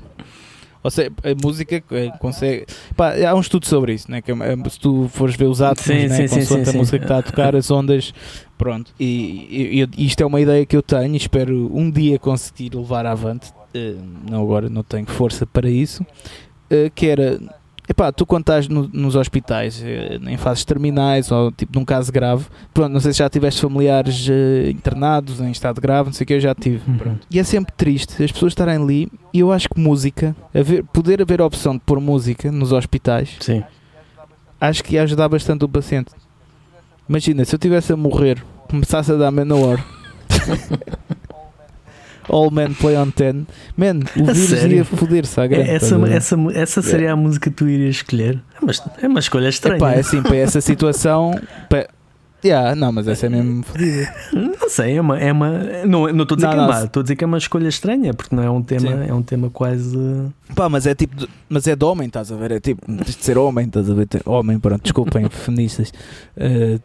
[0.82, 2.66] Ou seja, a música eh, consegue.
[2.96, 4.22] Pá, há um estudo sobre isso, né?
[4.22, 4.32] que
[4.70, 6.16] se tu fores ver os átomos, Sim, né?
[6.16, 8.14] sim, sim, consoante sim, a música que está a tocar, as ondas.
[8.58, 8.92] Pronto.
[8.98, 13.06] E, e- isto é uma ideia que eu tenho e espero um dia conseguir levar
[13.06, 13.52] avante.
[13.74, 13.96] eh,
[14.32, 16.06] não agora, não tenho força para isso.
[16.70, 17.38] eh, que era.
[17.92, 22.12] Epá, tu quando estás no- nos hospitais, eh, em fases terminais ou tipo num caso
[22.12, 26.24] grave, pronto, não sei se já tiveste familiares eh, internados em estado grave, não sei
[26.24, 26.82] o que, eu já tive.
[26.88, 26.98] Uhum.
[26.98, 27.28] Pronto.
[27.32, 31.20] E é sempre triste as pessoas estarem ali e eu acho que música, haver, poder
[31.20, 33.64] haver a opção de pôr música nos hospitais, Sim.
[34.62, 36.12] acho que ia ajudar bastante o paciente.
[37.10, 39.84] Imagina, se eu tivesse a morrer, começasse a dar Manowar.
[42.30, 43.46] All Men Play on 10.
[43.78, 44.78] Man, o vírus sério?
[44.78, 45.70] ia foder-se à grande.
[45.70, 46.12] essa, ver?
[46.12, 48.40] essa, essa seria a música que tu irias escolher?
[48.60, 48.72] É uma,
[49.04, 49.78] é uma escolha estranha.
[49.78, 51.32] Epá, é assim, para essa situação.
[51.70, 51.88] Pa...
[52.42, 54.14] Yeah, não, mas essa é mesmo fodida.
[54.34, 55.20] Não sei, é uma.
[55.20, 55.50] É uma
[55.86, 57.68] não estou a dizer Não, que é má, estou a dizer que é uma escolha
[57.68, 59.10] estranha, porque não é um tema, Sim.
[59.10, 59.98] é um tema quase.
[60.56, 61.18] Pá, mas é tipo.
[61.18, 62.52] de- Mas é de homem, estás a ver?
[62.52, 62.86] É tipo.
[62.86, 64.08] Tens de ser homem, estás a ver?
[64.26, 65.92] Homem, pronto, desculpem, feministas.
[66.38, 66.80] Eh,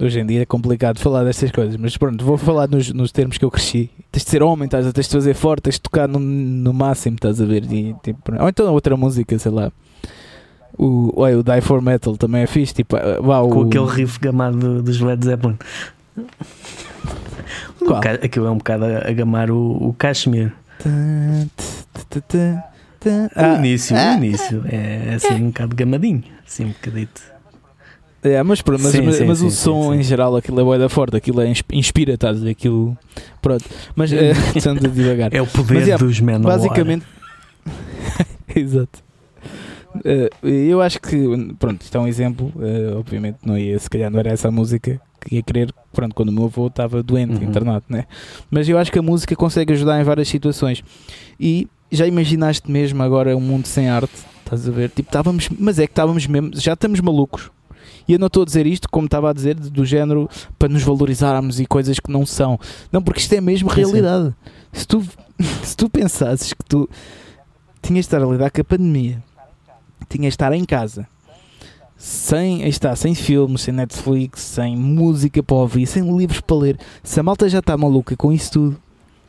[0.00, 3.38] hoje em dia é complicado falar destas coisas, mas pronto, vou falar nos, nos termos
[3.38, 3.90] que eu cresci.
[4.10, 7.16] Tens de ser homem, estás tens de fazer forte, tens de tocar no, no máximo,
[7.16, 7.64] estás a ver?
[7.72, 9.70] E, tipo, ou então outra música, sei lá.
[10.76, 13.86] O, olha, o Die for Metal também é fixe, tipo, eh, vá, o, com aquele
[13.86, 15.56] riff gamado dos Led Zeppelin.
[17.78, 18.00] Qual?
[18.22, 20.52] Aquilo é um bocado a, a gamar o, o Kashmir.
[20.78, 21.48] Tã.
[23.06, 24.14] o Ah, início, ah.
[24.14, 24.64] o início.
[24.66, 26.24] É assim um bocado gamadinho.
[26.46, 27.20] Assim um bocadito.
[28.24, 30.64] É, mas pronto, mas, Sim, mas, sim, mas sim, o som em geral, aquilo é
[30.64, 32.48] bué da forte, aquilo é, insp- inspira, estás a?
[32.48, 32.96] Aquilo.
[33.42, 33.64] Pronto,
[33.94, 34.32] mas é,
[34.86, 35.34] a divagar.
[35.34, 36.56] É o poder Mas, é, dos Manowar.
[36.56, 37.04] Basicamente.
[38.56, 39.02] Exato.
[40.04, 41.16] Eh, eu acho que,
[41.58, 42.52] pronto, isto é um exemplo.
[42.60, 46.14] eh, obviamente, não ia, se calhar não era essa a música que ia querer, pronto,
[46.14, 47.44] quando o meu avô estava doente, Uhum.
[47.44, 48.04] internado, né?
[48.50, 50.82] Mas eu acho que a música consegue ajudar em várias situações.
[51.38, 54.12] E já imaginaste mesmo agora um mundo sem arte?
[54.44, 54.90] Estás a ver?
[54.90, 57.50] Tipo, estávamos, mas é que estávamos mesmo, já estamos malucos.
[58.06, 60.28] E eu não estou a dizer isto como estava a dizer, do género
[60.58, 62.58] para nos valorizarmos e coisas que não são.
[62.92, 63.80] Não, porque isto é mesmo Sim, sim.
[63.82, 64.34] realidade.
[64.72, 65.02] Se tu,
[65.62, 66.88] se tu pensasses que tu
[67.80, 69.22] tinhas de estar a lidar com a pandemia,
[70.08, 71.06] tinhas de estar em casa,
[71.96, 77.18] sem, está, sem filmes, sem Netflix, sem música para ouvir, sem livros para ler, se
[77.18, 78.76] a malta já está maluca com isso tudo,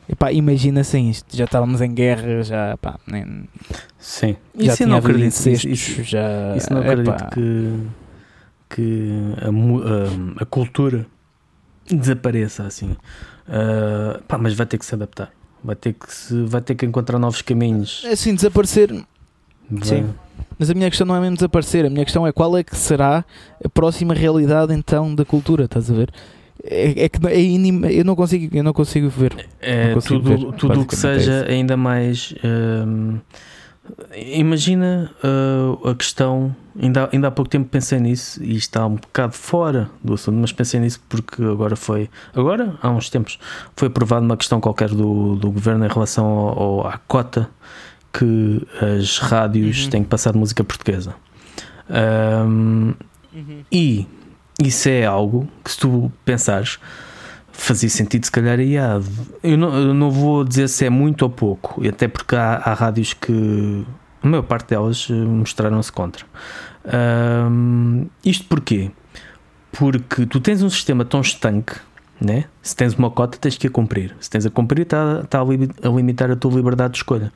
[0.08, 1.36] epá, imagina sem isto.
[1.36, 3.44] Já estávamos em guerra, já, pá, nem,
[3.98, 4.36] Sim.
[4.58, 5.48] já Isso eu tinha não acredito.
[5.48, 7.78] Isso, já, isso não acredito epá, que,
[8.68, 9.10] que
[9.40, 11.06] a, a- a cultura
[11.90, 12.96] desapareça assim.
[13.48, 15.30] Ah, pá, mas vai ter que se adaptar.
[15.62, 18.02] Vai ter que, se, vai ter que encontrar novos caminhos.
[18.04, 18.92] é assim, desaparecer,
[19.68, 20.14] Vai- Sim.
[20.58, 22.76] Mas a minha questão não é mesmo desaparecer, a minha questão é qual é que
[22.76, 23.24] será
[23.64, 26.10] a próxima realidade então da cultura, estás a ver?
[26.62, 29.46] É, é que é inim- eu não consigo, eu não consigo ver.
[29.60, 32.32] É, Não consigo tudo ver, tudo o que é seja ainda mais.
[32.44, 33.18] hum,
[34.16, 36.54] imagina uh, a questão.
[36.80, 40.52] Ainda, ainda há pouco tempo pensei nisso e está um bocado fora do assunto, mas
[40.52, 42.10] pensei nisso porque agora foi.
[42.34, 43.38] Agora, há uns tempos,
[43.74, 47.48] foi aprovada uma questão qualquer do, do governo em relação ao, ao- à cota
[48.12, 48.66] que
[49.00, 49.90] as rádios Uhum.
[49.90, 51.14] têm que passar de música portuguesa.
[51.88, 52.94] Hum,
[53.70, 54.06] e
[54.62, 56.78] isso é algo que, se tu pensares,
[57.56, 59.00] fazia sentido, se calhar, e há.
[59.42, 62.54] Eu não, eu não vou dizer se é muito ou pouco, e até porque há,
[62.64, 63.84] há rádios que
[64.22, 66.24] a maior parte delas eh, mostraram-se contra.
[66.84, 68.90] Ahm, isto porquê?
[69.72, 71.74] Porque tu tens um sistema tão estanque.
[72.18, 72.44] Né?
[72.62, 74.16] Se tens uma cota, tens que a cumprir.
[74.18, 77.30] Se tens a cumprir, está tá a, li- a limitar a tua liberdade de escolha.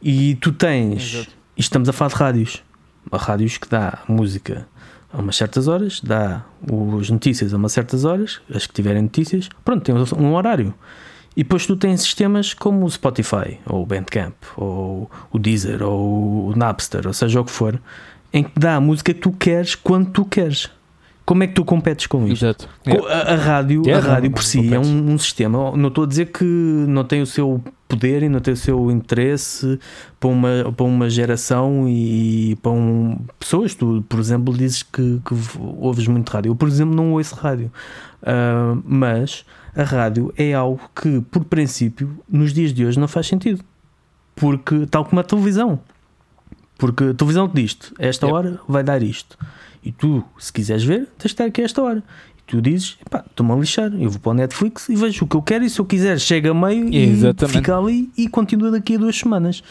[0.00, 1.14] E tu tens.
[1.14, 1.32] Exato.
[1.56, 2.62] Estamos a falar de rádios.
[3.10, 4.68] Há rádios que dá música
[5.16, 6.44] a umas certas horas, dá
[7.00, 10.74] as notícias a umas certas horas, as que tiverem notícias, pronto, tem um horário.
[11.34, 16.48] E depois tu tens sistemas como o Spotify, ou o Bandcamp, ou o Deezer, ou
[16.48, 17.80] o Napster, ou seja o que for,
[18.32, 20.70] em que dá a música que tu queres quando tu queres.
[21.24, 22.44] Como é que tu competes com isto?
[22.44, 22.68] Exato.
[23.08, 25.76] A, a rádio, Yeah, a rádio por si é um, um sistema.
[25.76, 28.90] Não estou a dizer que não tem o seu poder e não tem o seu
[28.90, 29.78] interesse
[30.18, 33.74] para uma, para uma geração e para um, pessoas.
[33.74, 36.50] Tu, por exemplo, dizes que, que ouves muito rádio.
[36.50, 37.70] Eu, por exemplo, não ouço rádio.
[38.22, 43.26] Ah, mas a rádio é algo que, por princípio, nos dias de hoje não faz
[43.26, 43.62] sentido.
[44.34, 45.80] Porque, tal como a televisão.
[46.76, 49.38] Porque a televisão te diz esta hora vai dar isto.
[49.82, 52.02] E tu, se quiseres ver, tens de estar aqui a esta hora.
[52.46, 53.92] Tu dizes, pá, estou-me a lixar.
[53.94, 55.64] Eu vou para o Netflix e vejo o que eu quero.
[55.64, 57.44] E se eu quiser, chega a meio Exatamente.
[57.44, 59.62] e fica ali e continua daqui a duas semanas.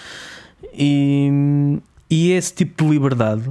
[0.74, 3.50] E, e é esse tipo de liberdade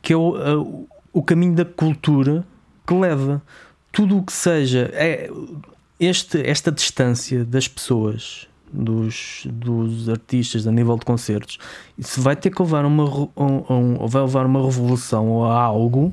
[0.00, 2.44] que é o, o caminho da cultura
[2.86, 3.42] que leva
[3.92, 5.30] tudo o que seja é
[6.00, 11.58] este, esta distância das pessoas dos, dos artistas a nível de concertos,
[11.96, 16.12] isso vai ter que levar uma, um, um, vai levar uma revolução ou a algo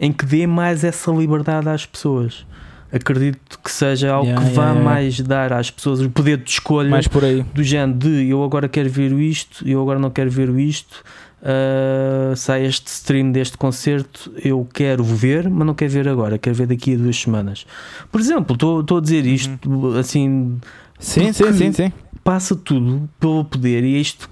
[0.00, 2.46] em que dê mais essa liberdade às pessoas.
[2.92, 6.50] Acredito que seja algo Yeah, que vá yeah, mais dar às pessoas o poder de
[6.50, 7.44] escolha Mais por aí.
[7.54, 11.04] do género de eu agora quero ver isto, eu agora não quero ver isto,
[11.40, 16.56] uh, sai este stream deste concerto, eu quero ver, mas não quero ver agora, quero
[16.56, 17.64] ver daqui a duas semanas.
[18.10, 20.58] Por exemplo, estou a dizer isto assim,
[20.98, 21.92] Sim, sim, sim, sim.
[22.24, 24.28] passa tudo pelo poder e é isto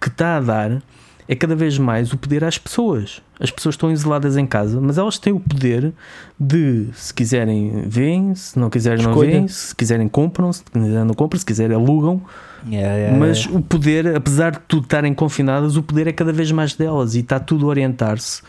[0.00, 0.82] que está a dar
[1.30, 3.22] é cada vez mais o poder às pessoas.
[3.38, 5.92] As pessoas estão isoladas em casa, mas elas têm o poder
[6.38, 9.30] de, se quiserem, veem, se não quiserem, não Escolha.
[9.30, 12.20] veem, se quiserem, compram, se quiserem, não compram, se quiserem, alugam.
[12.68, 16.50] Yeah, yeah, Mas o poder, apesar de tudo estarem confinadas, o poder é cada vez
[16.52, 18.42] mais delas e está tudo a orientar-se.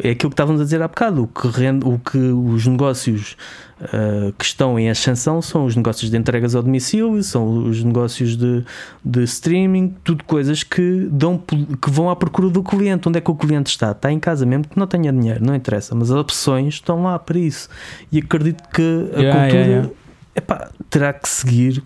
[0.00, 1.24] É aquilo que estávamos a dizer há bocado.
[1.24, 3.36] O que, rende, o que os negócios
[3.80, 8.36] ah, que estão em ascensão são os negócios de entregas ao domicílio, são os negócios
[8.36, 8.64] de,
[9.04, 13.08] de streaming, tudo coisas que, dão, que vão à procura do cliente.
[13.08, 13.92] Onde é que o cliente está?
[13.92, 15.94] Está em casa, mesmo que não tenha dinheiro, não interessa.
[15.94, 17.68] Mas as opções estão lá para isso.
[18.10, 20.07] E acredito que a Yeah, cultura.
[20.38, 21.82] Epá, terá que seguir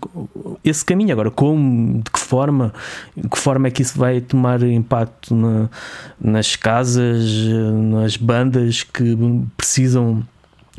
[0.63, 1.11] esse caminho.
[1.11, 2.73] Agora, como, de que forma,
[3.15, 5.69] de que forma é que isso vai tomar impacto na-
[6.19, 7.23] nas casas,
[7.91, 9.17] nas bandas que
[9.57, 10.23] precisam.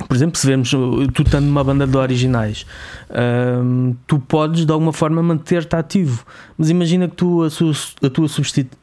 [0.08, 0.70] Por exemplo, se vemos
[1.14, 2.66] tu estando numa banda de originais,
[3.62, 6.24] hum, tu podes de alguma forma manter-te ativo.
[6.58, 7.70] Mas imagina que tu, a, su-
[8.02, 8.26] a tua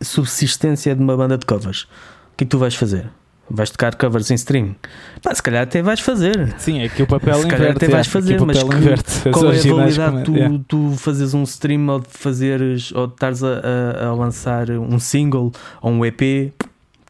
[0.02, 1.82] subsistência é de uma banda de covers.
[2.34, 3.10] O que é que tu vais fazer?
[3.54, 4.76] Vais tocar covers em stream?
[5.22, 6.54] Pá, se calhar até vais fazer.
[6.58, 7.78] Sim, é que o papel Se calhar inverte.
[7.86, 9.30] até vais é o fazer, mas papel que- inverte.
[9.32, 10.60] Qual é a validade come- tu, yeah.
[10.68, 13.48] tu fazes um stream ou de fazeres ou de estares a,
[14.04, 16.54] a- a lançar um single ou um EP?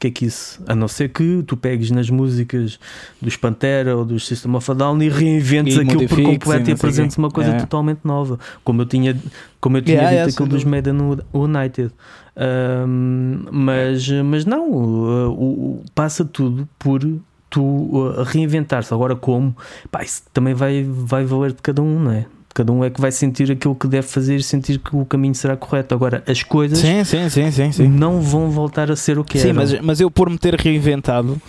[0.01, 0.59] Que é que isso?
[0.65, 2.79] A não ser que tu pegues nas músicas
[3.21, 6.73] dos Pantera ou dos System of a Down e reinventes E aquilo por completo e
[6.73, 7.67] apresentes uma coisa Yeah.
[7.67, 8.39] totalmente nova.
[8.63, 9.15] Como eu tinha,
[9.59, 10.95] como eu tinha Yeah, dito aquilo sem dos Maiden
[11.31, 11.91] United.
[12.35, 16.99] Ahm, mas, mas não, o, o- passa tudo por
[17.47, 18.91] tu uh, reinventar-se.
[18.91, 19.55] Agora, como?
[19.91, 22.25] Pá, isso também vai, vai valer de cada um, não é?
[22.53, 25.33] Cada um é que vai sentir aquilo que deve fazer e sentir que o caminho
[25.33, 25.95] será correto.
[25.95, 27.29] Agora, as coisas Sim, sim,
[27.71, 29.55] sim, não vão voltar a ser o que Sim, eram.
[29.61, 31.41] mas, mas eu por me ter reinventado,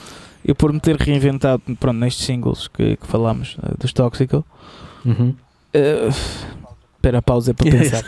[0.44, 4.44] eu por me ter reinventado, pronto, nestes singles que, que falámos, eh, dos Tóxico,
[5.04, 5.34] Uhum.
[5.74, 6.08] eh,
[6.96, 8.04] espera a pausa para pensar.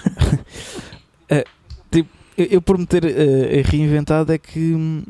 [1.28, 1.44] Eh,
[1.90, 5.02] tipo, eu, eu por me ter eh, reinventado é que hum,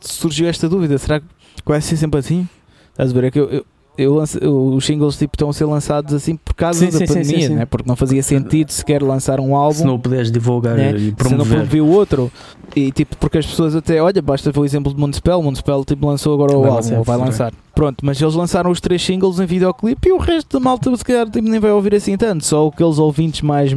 [0.00, 1.26] surgiu esta dúvida, será que
[1.66, 2.48] vai ser sempre assim?
[2.90, 3.24] Estás a ver?
[3.24, 3.66] É que eu, eu,
[3.98, 7.06] eu lance- os singles tipo, estão a ser lançados assim por causa Sim, da sim,
[7.06, 7.54] pandemia, sim, sim.
[7.54, 7.66] Né?
[7.66, 10.92] porque não fazia sentido sequer lançar um álbum Se não o puderes divulgar né?
[10.94, 11.46] e se não promover.
[11.48, 12.30] promovia o outro
[12.76, 16.06] e tipo porque as pessoas até olha basta ver o exemplo de Municipal Municipal tipo
[16.06, 19.40] lançou agora o Vai álbum lançar, vai lançar pronto mas eles lançaram os três singles
[19.40, 22.44] em videoclipe e o resto da malta se calhar tipo, nem vai ouvir assim tanto
[22.46, 23.70] só aqueles ouvintes mais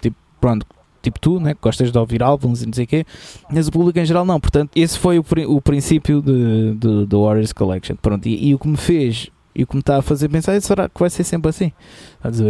[0.00, 0.64] tipo pronto
[1.02, 3.06] tipo tu, né, que gostas de ouvir álbuns e não sei o quê,
[3.50, 4.38] mas o público em geral não.
[4.38, 6.20] Portanto, esse foi o, pri- o princípio
[7.06, 7.96] do Warriors Collection.
[8.02, 10.54] Pronto, e, e o que me fez e o que me está a fazer pensar
[10.54, 11.72] é será que vai ser sempre assim?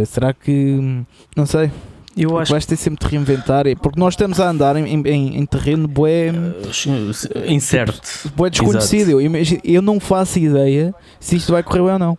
[0.05, 1.71] Será que, hum, não sei,
[2.15, 5.37] Eu acho vais ter sempre de reinventar, e- porque nós estamos a andar em, em,
[5.37, 6.31] em terreno bué,
[6.71, 8.31] que incerto.
[8.35, 9.11] bué desconhecido.
[9.11, 12.17] Eu, imagino- eu não faço ideia se isto vai correr bem ou não.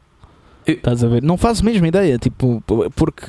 [0.66, 1.22] Eu- Estás a ver?
[1.22, 2.62] Não faço mesmo ideia, tipo,
[2.96, 3.26] porque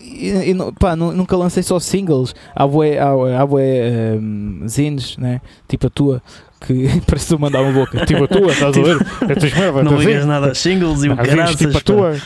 [0.00, 2.34] eu, pá, nu- nunca lancei só singles.
[2.54, 5.40] Há bué, há, há bué um, zines, né?
[5.68, 6.22] Tipo a tua,
[6.66, 8.04] que parece a mandar uma boca.
[8.06, 8.96] Tipo a tua, estás a ver?
[9.28, 11.56] É tuas merdas, Não a ligas nada aos singles e o caraças.
[11.56, 12.16] tipo a tua.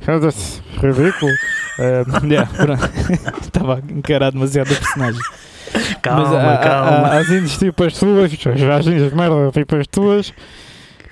[0.00, 1.32] Foda-se, ridículo.
[1.78, 2.48] Eh, yeah.
[3.40, 5.20] Estava a encarar demasiado o personagem.
[6.00, 6.90] Calma, Mas há, calma.
[6.90, 10.32] há, há, há zines tipo as tuas, as de merda tipo as tuas,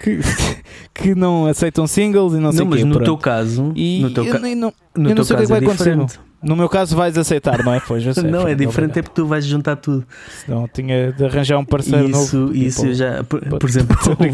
[0.03, 0.21] que,
[0.95, 2.85] que não aceitam singles e não sei não, o mas quê.
[2.85, 3.05] no pronto.
[3.05, 5.47] teu caso, e no teu, eu ca- não, no eu não sei o que é
[5.49, 5.97] vai é acontecer.
[6.45, 7.81] No meu caso vais aceitar, não é?
[7.81, 10.07] Pois, sei, Não, é diferente, é porque tu vais juntar tudo.
[10.45, 12.55] Senão tinha de arranjar um parceiro isso, novo.
[12.55, 14.31] isso tipo, eu já, por, por exemplo, houve,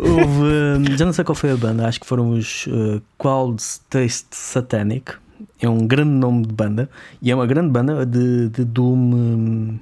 [0.00, 4.28] houve, já não sei qual foi a banda, acho que foram os uh, Clouds Taste
[4.32, 5.12] Satanic.
[5.60, 9.78] É um grande nome de banda e é uma grande banda de, de Doom, hum,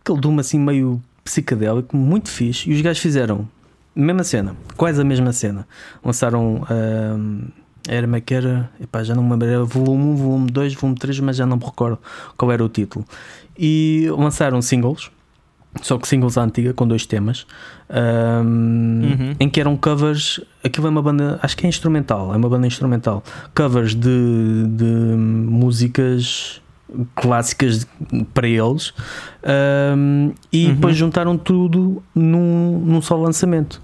[0.00, 2.70] aquele Doom assim meio psicadélico, muito fixe.
[2.70, 3.48] E os gajos fizeram
[3.96, 5.66] a mesma cena, quase a mesma cena.
[6.04, 6.64] Lançaram.
[6.70, 7.42] hum,
[7.88, 8.70] era é que era?
[8.80, 11.56] Epá, já não me lembro, era volume 1, volume 2, volume 3, mas já não
[11.56, 11.98] me recordo
[12.36, 13.04] qual era o título.
[13.58, 15.10] E lançaram singles,
[15.82, 17.46] só que singles à antiga, com dois temas,
[17.90, 19.34] hum, Uhum.
[19.40, 20.40] em que eram covers.
[20.62, 23.22] Aquilo é uma banda, acho que é instrumental, é uma banda instrumental.
[23.54, 26.60] Covers de, de músicas
[27.14, 27.86] clássicas
[28.34, 28.92] para eles
[29.96, 30.74] hum, e Uhum.
[30.74, 33.80] depois juntaram tudo num, num só lançamento.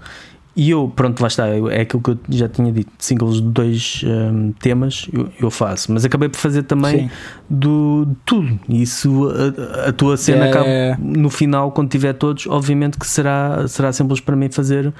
[0.59, 4.03] E eu, pronto, lá está, é aquilo que eu já tinha dito: singles de dois
[4.05, 7.09] um, temas eu, eu, faço, mas acabei por fazer também Sim.
[7.49, 8.59] do de tudo.
[8.67, 10.67] E isso, a, a tua cena acaba
[10.99, 14.93] no final, quando tiver todos, obviamente que será, será simples para mim fazer,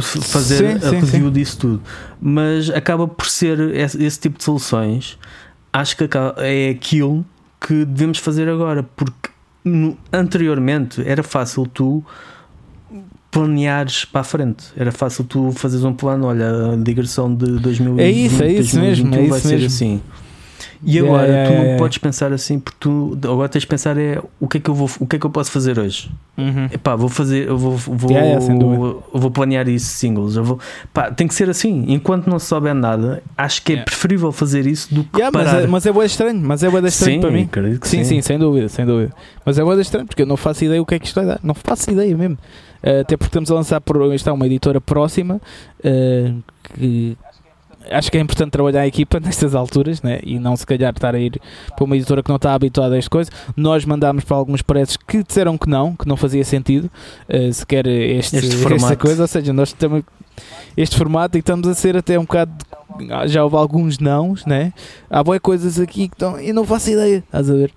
[0.00, 1.82] fazer sim, a review disso tudo.
[2.20, 5.18] Mas acaba por ser esse, esse tipo de soluções,
[5.72, 7.26] acho que é aquilo
[7.60, 9.30] que devemos fazer agora, porque
[9.64, 12.04] no, anteriormente era fácil tu
[13.36, 14.64] planeares para a frente.
[14.76, 18.80] Era fácil tu fazeres um plano, olha, a digressão de 2020 é isso, é isso
[18.80, 19.66] mesmo, é vai isso ser mesmo.
[19.66, 20.00] assim.
[20.84, 23.98] E agora yeah, tu não yeah, podes pensar assim porque tu agora tens de pensar
[23.98, 26.10] é o que é que eu vou o que é que eu posso fazer hoje?
[26.36, 26.66] Uhum.
[26.72, 30.36] Epá, vou fazer eu vou vou, vou, vou planear isso singles.
[30.36, 30.60] Eu vou,
[30.92, 31.84] pá, tem que ser assim.
[31.88, 35.66] Enquanto não se souber nada acho que é preferível fazer isso do que mas é,
[35.66, 37.48] mas é boa estranho mas é boa estranho sim, para mim.
[37.82, 39.12] sim, sim, sim sem dúvida sem dúvida.
[39.44, 41.26] Mas é boa estranho porque eu não faço ideia o que é que isto vai
[41.26, 41.40] dar.
[41.42, 42.36] Não faço ideia mesmo.
[42.82, 45.40] Uh, até porque estamos a lançar por está uma editora próxima
[45.80, 46.42] uh,
[46.74, 47.16] que
[47.90, 50.20] acho que é importante trabalhar a equipa nestas alturas né?
[50.22, 51.40] e não se calhar estar a ir
[51.74, 53.30] para uma editora que não está habituada a esta coisa.
[53.56, 56.90] Nós mandámos para alguns preços que disseram que não, que não fazia sentido
[57.28, 60.02] uh, sequer este, este esta coisa, ou seja, nós estamos
[60.76, 62.52] este formato e estamos a ser até um bocado
[63.26, 64.72] já houve alguns nãos, né?
[65.10, 67.72] Há boas coisas aqui que estão e não faço ideia, estás a ver?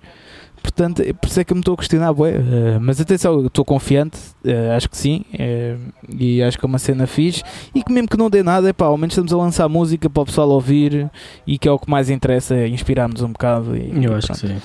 [0.62, 2.42] Portanto, por isso é que me estou a questionar, bué, uh,
[2.80, 7.06] mas atenção, estou confiante, uh, acho que sim, uh, e acho que é uma cena
[7.06, 7.42] fixe,
[7.74, 10.08] e que mesmo que não dê nada, é pá, ao menos estamos a lançar música
[10.10, 11.10] para o pessoal ouvir,
[11.46, 13.76] e que é o que mais interessa, é inspirar-nos um bocado.
[13.76, 14.40] E, Eu acho pronto.
[14.40, 14.60] que sim.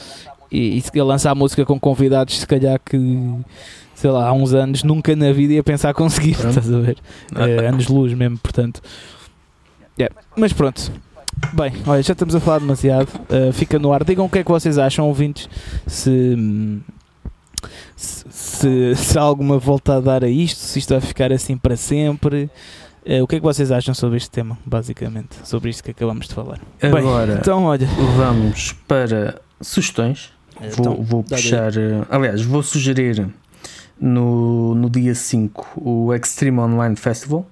[0.51, 2.97] E, e lançar música com convidados, se calhar que,
[3.93, 6.97] sei lá, há uns anos, nunca na vida ia pensar conseguir, estás a ver?
[7.67, 8.81] anos luz mesmo, portanto.
[9.97, 10.13] Yeah.
[10.35, 10.91] Mas pronto,
[11.53, 13.09] Bem, olha, já estamos a falar demasiado.
[13.29, 14.03] Uh, fica no ar.
[14.03, 15.49] Digam o que é que vocês acham, ouvintes,
[15.86, 16.36] se,
[17.95, 21.75] se, se há alguma volta a dar a isto, se isto vai ficar assim para
[21.75, 22.49] sempre.
[23.05, 25.36] Uh, o que é que vocês acham sobre este tema, basicamente?
[25.43, 26.59] Sobre isto que acabamos de falar.
[26.81, 27.88] Agora, Bem, então, olha.
[28.17, 30.31] vamos para sugestões.
[30.61, 31.71] Então, vou, vou puxar.
[32.09, 33.27] Aliás, vou sugerir
[33.99, 37.45] no, no dia 5 o Extreme Online Festival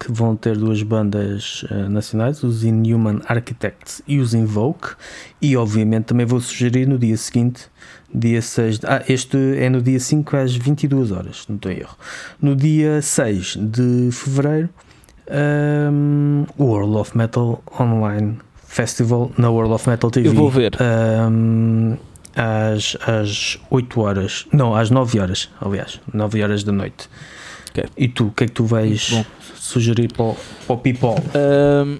[0.00, 4.94] que vão ter duas bandas uh, nacionais, os Inhuman Architects e os Invoke,
[5.42, 7.66] e obviamente também vou sugerir no dia seguinte,
[8.12, 11.80] dia 6, de, ah, este é no dia 5 às 22 horas, não estou em
[11.80, 11.96] erro.
[12.40, 14.70] No dia 6 de fevereiro,
[15.92, 20.28] um, o World of Metal Online Festival na World of Metal TV.
[20.28, 20.76] Eu vou ver.
[20.80, 21.96] Um,
[22.34, 27.08] às, às 8 horas, não, às 9 horas, aliás, 9 horas da noite.
[27.70, 27.84] Okay.
[27.96, 29.24] E tu, o que é que tu vais Bom
[29.70, 31.14] sugerir para o, para o people?
[31.34, 31.98] Um,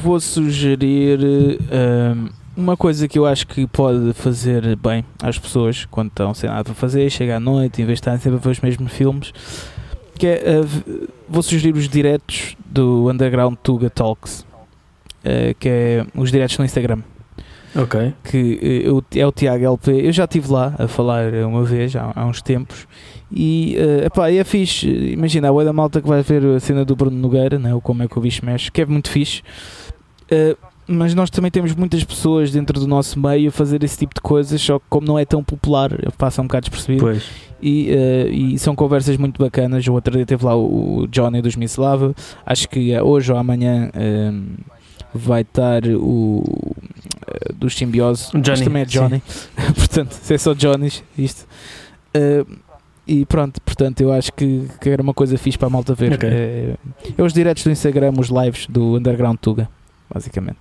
[0.00, 6.08] vou sugerir um, uma coisa que eu acho que pode fazer bem às pessoas quando
[6.08, 8.50] estão sem nada para fazer, chega à noite, em vez de estarem sempre a ver
[8.50, 9.32] os mesmos filmes,
[10.18, 16.30] que é, uh, vou sugerir os diretos do Underground Tuga Talks, uh, que é os
[16.30, 17.00] diretos no Instagram.
[17.74, 18.12] Ok.
[18.24, 20.06] Que uh, é o Tiago LP.
[20.06, 22.86] Eu já estive lá a falar uma vez, há, há uns tempos,
[23.34, 26.94] e uh, epá, é fixe, imagina, a da malta que vai ver a cena do
[26.94, 29.42] Bruno Nogueira, né, o Como é que o bicho mexe, que é muito fixe.
[30.30, 30.56] Uh,
[30.86, 34.20] mas nós também temos muitas pessoas dentro do nosso meio a fazer esse tipo de
[34.20, 37.04] coisas, só que como não é tão popular, passa um bocado despercebido.
[37.04, 37.24] Pois.
[37.62, 39.86] E, uh, e são conversas muito bacanas.
[39.86, 42.14] O outro dia teve lá o Johnny dos Mislava,
[42.44, 43.90] acho que hoje ou amanhã
[45.14, 46.74] vai estar o
[47.54, 49.22] dos simbiose, Johnny, também é Johnny,
[49.76, 51.46] portanto, se é só Johnny's, isto.
[52.14, 52.46] Uh,
[53.06, 56.14] e pronto, portanto, eu acho que, que era uma coisa fixe para a malta ver.
[56.14, 56.30] Okay.
[56.30, 56.74] É,
[57.16, 59.68] é, os diretos do Instagram, os lives do Underground Tuga,
[60.12, 60.60] basicamente.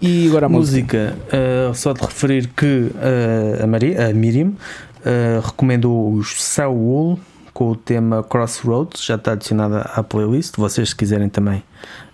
[0.00, 1.16] E agora a música.
[1.16, 7.18] música uh, só de referir que uh, a, Maria, a Miriam uh, recomendou os Saul
[7.56, 10.58] com o tema Crossroads, já está adicionada à playlist.
[10.58, 11.64] Vocês, se quiserem também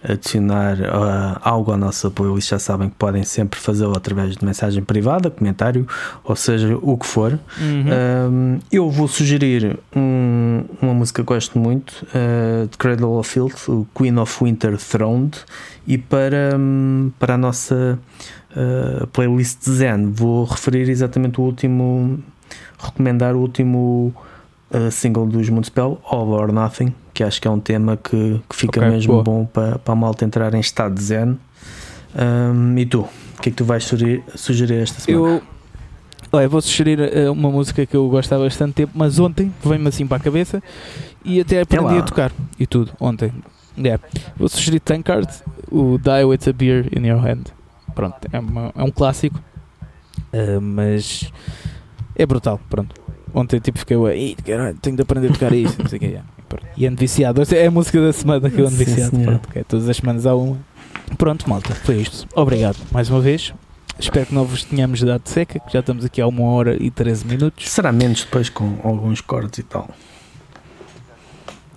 [0.01, 4.85] adicionar uh, algo à nossa playlist, já sabem que podem sempre fazê-lo através de mensagem
[4.85, 5.85] privada, comentário,
[6.23, 7.33] ou seja, o que for.
[7.59, 8.61] Uhum.
[8.71, 13.85] eu vou sugerir um, uma música que gosto muito, uh, de Cradle of Filth, o
[13.97, 15.39] Queen of Winter Throned,
[15.85, 17.99] e para, um, para a nossa
[18.55, 22.23] uh, playlist de Zen, vou referir exatamente o último,
[22.79, 24.15] recomendar o último
[24.75, 28.57] uh, single dos Moonspell, All or Nothing, que acho que é um tema que, que
[28.57, 29.25] fica okay, mesmo boa.
[29.25, 31.39] bom para, para a malta entrar em estado de zen.
[32.15, 33.01] Um, e tu?
[33.01, 35.37] O que é que tu vais sugerir, sugerir esta semana?
[35.37, 35.43] Eu,
[36.33, 39.89] olha, vou sugerir uh, uma música que eu gosto há bastante tempo, mas ontem veio-me
[39.89, 40.63] assim para a cabeça
[41.25, 43.33] e até aprendi a tocar e tudo, ontem.
[43.77, 44.03] Yeah.
[44.37, 45.29] Vou sugerir Tankard,
[45.71, 47.45] o Die With a Beer in Your Hand.
[47.95, 49.41] Pronto, é, uma, é um clássico,
[50.33, 51.33] uh, mas
[52.15, 52.61] é brutal.
[52.69, 52.95] Pronto,
[53.35, 56.29] ontem tipo fiquei, caralho, tenho de aprender a tocar isto, não sei o que, yeah.
[56.77, 57.43] E ando viciado.
[57.55, 59.19] É a música da semana que eu ando Sim, viciado.
[59.19, 60.59] Pronto, ok, Todas as semanas há uma.
[61.17, 62.27] Pronto, malta, foi isto.
[62.35, 63.53] Obrigado mais uma vez.
[63.99, 66.91] Espero que não vos tenhamos dado seca, que já estamos aqui há uma hora e
[66.91, 67.69] 13 minutos.
[67.69, 69.89] Será menos depois com alguns cortes e tal.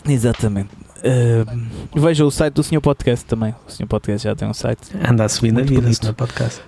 [0.08, 0.70] Exatamente.
[0.98, 3.54] Uh, veja o site do Senhor Podcast também.
[3.68, 4.92] O Senhor Podcast já tem um site.
[5.08, 6.08] Anda a subir na vida, bonito.
[6.08, 6.62] é podcast.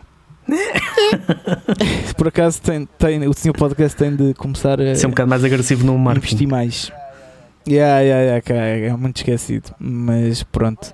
[2.18, 5.44] Por acaso tem, tem, o Senhor Podcast tem de começar a Ser um bocado mais
[5.44, 6.36] agressivo no marketing.
[6.36, 6.92] investir mais.
[7.68, 9.76] Yeah, yeah, yeah, cara, é muito esquecido.
[9.78, 10.94] Mas pronto.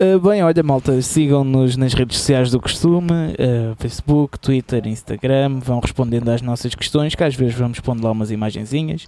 [0.00, 5.58] Uh, bem, olha, malta, sigam-nos nas redes sociais do costume: uh, Facebook, Twitter, Instagram.
[5.58, 9.06] Vão respondendo às nossas questões, que às vezes vamos pondo lá umas imagenzinhas.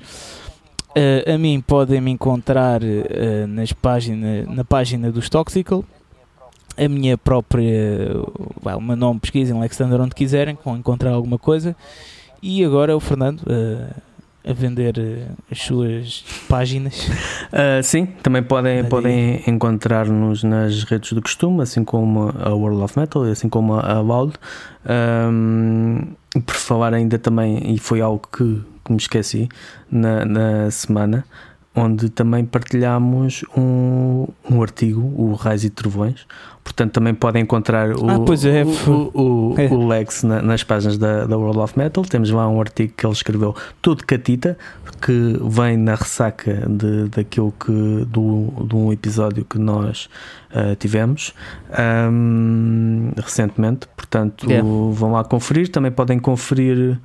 [0.97, 2.81] Uh, a mim podem me encontrar
[3.49, 5.85] nas página, na página dos Toxical.
[6.77, 11.75] A minha própria, uh, o meu nome, pesquisem Alexander onde quiserem, vão encontrar alguma coisa.
[12.43, 14.03] E agora o Fernando uh,
[14.47, 17.09] a vender uh, as suas páginas.
[17.49, 22.99] Uh, sim, também podem, podem encontrar-nos nas redes do costume, assim como a World of
[22.99, 24.35] Metal, e assim como a Loud.
[24.89, 29.49] Um, por falar ainda também, e foi algo que, que me esqueci
[29.91, 31.25] na, na semana,
[31.75, 36.25] onde também partilhámos um, um artigo, o Raios e Trovões.
[36.67, 39.67] Portanto, também podem encontrar o, Ah, é, o, o, é.
[39.69, 42.05] o Lex na- nas páginas da, da World of Metal.
[42.05, 44.59] Temos lá um artigo que ele escreveu, todo catita,
[45.01, 50.09] que vem na ressaca de, daquilo que do, de um episódio que nós
[50.53, 51.33] ah, tivemos
[51.71, 53.87] ahm, recentemente.
[53.97, 54.67] Portanto, Yeah.
[54.93, 55.69] vão lá conferir.
[55.71, 56.99] Também podem conferir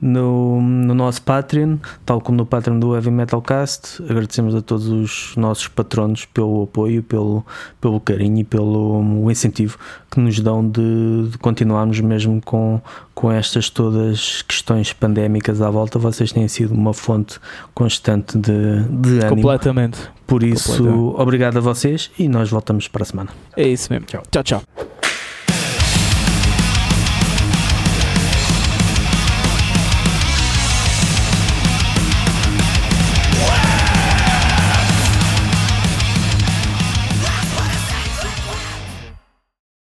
[0.00, 1.76] no, no nosso Patreon,
[2.06, 4.02] tal como no Patreon do Heavy Metal Cast.
[4.02, 7.44] Agradecemos a todos os nossos patronos pelo apoio, pelo,
[7.80, 9.78] pelo carinho e pelo um, incentivo
[10.10, 12.80] que nos dão de, de continuarmos mesmo com,
[13.14, 15.98] com estas todas questões pandémicas à volta.
[15.98, 17.38] Vocês têm sido uma fonte
[17.74, 19.36] constante de, de ânimo.
[19.36, 19.98] Completamente.
[20.26, 21.20] Por isso, completamente.
[21.20, 23.30] obrigado a vocês e nós voltamos para a semana.
[23.56, 24.06] É isso mesmo.
[24.06, 24.22] Tchau.
[24.30, 24.42] tchau.
[24.42, 24.62] tchau.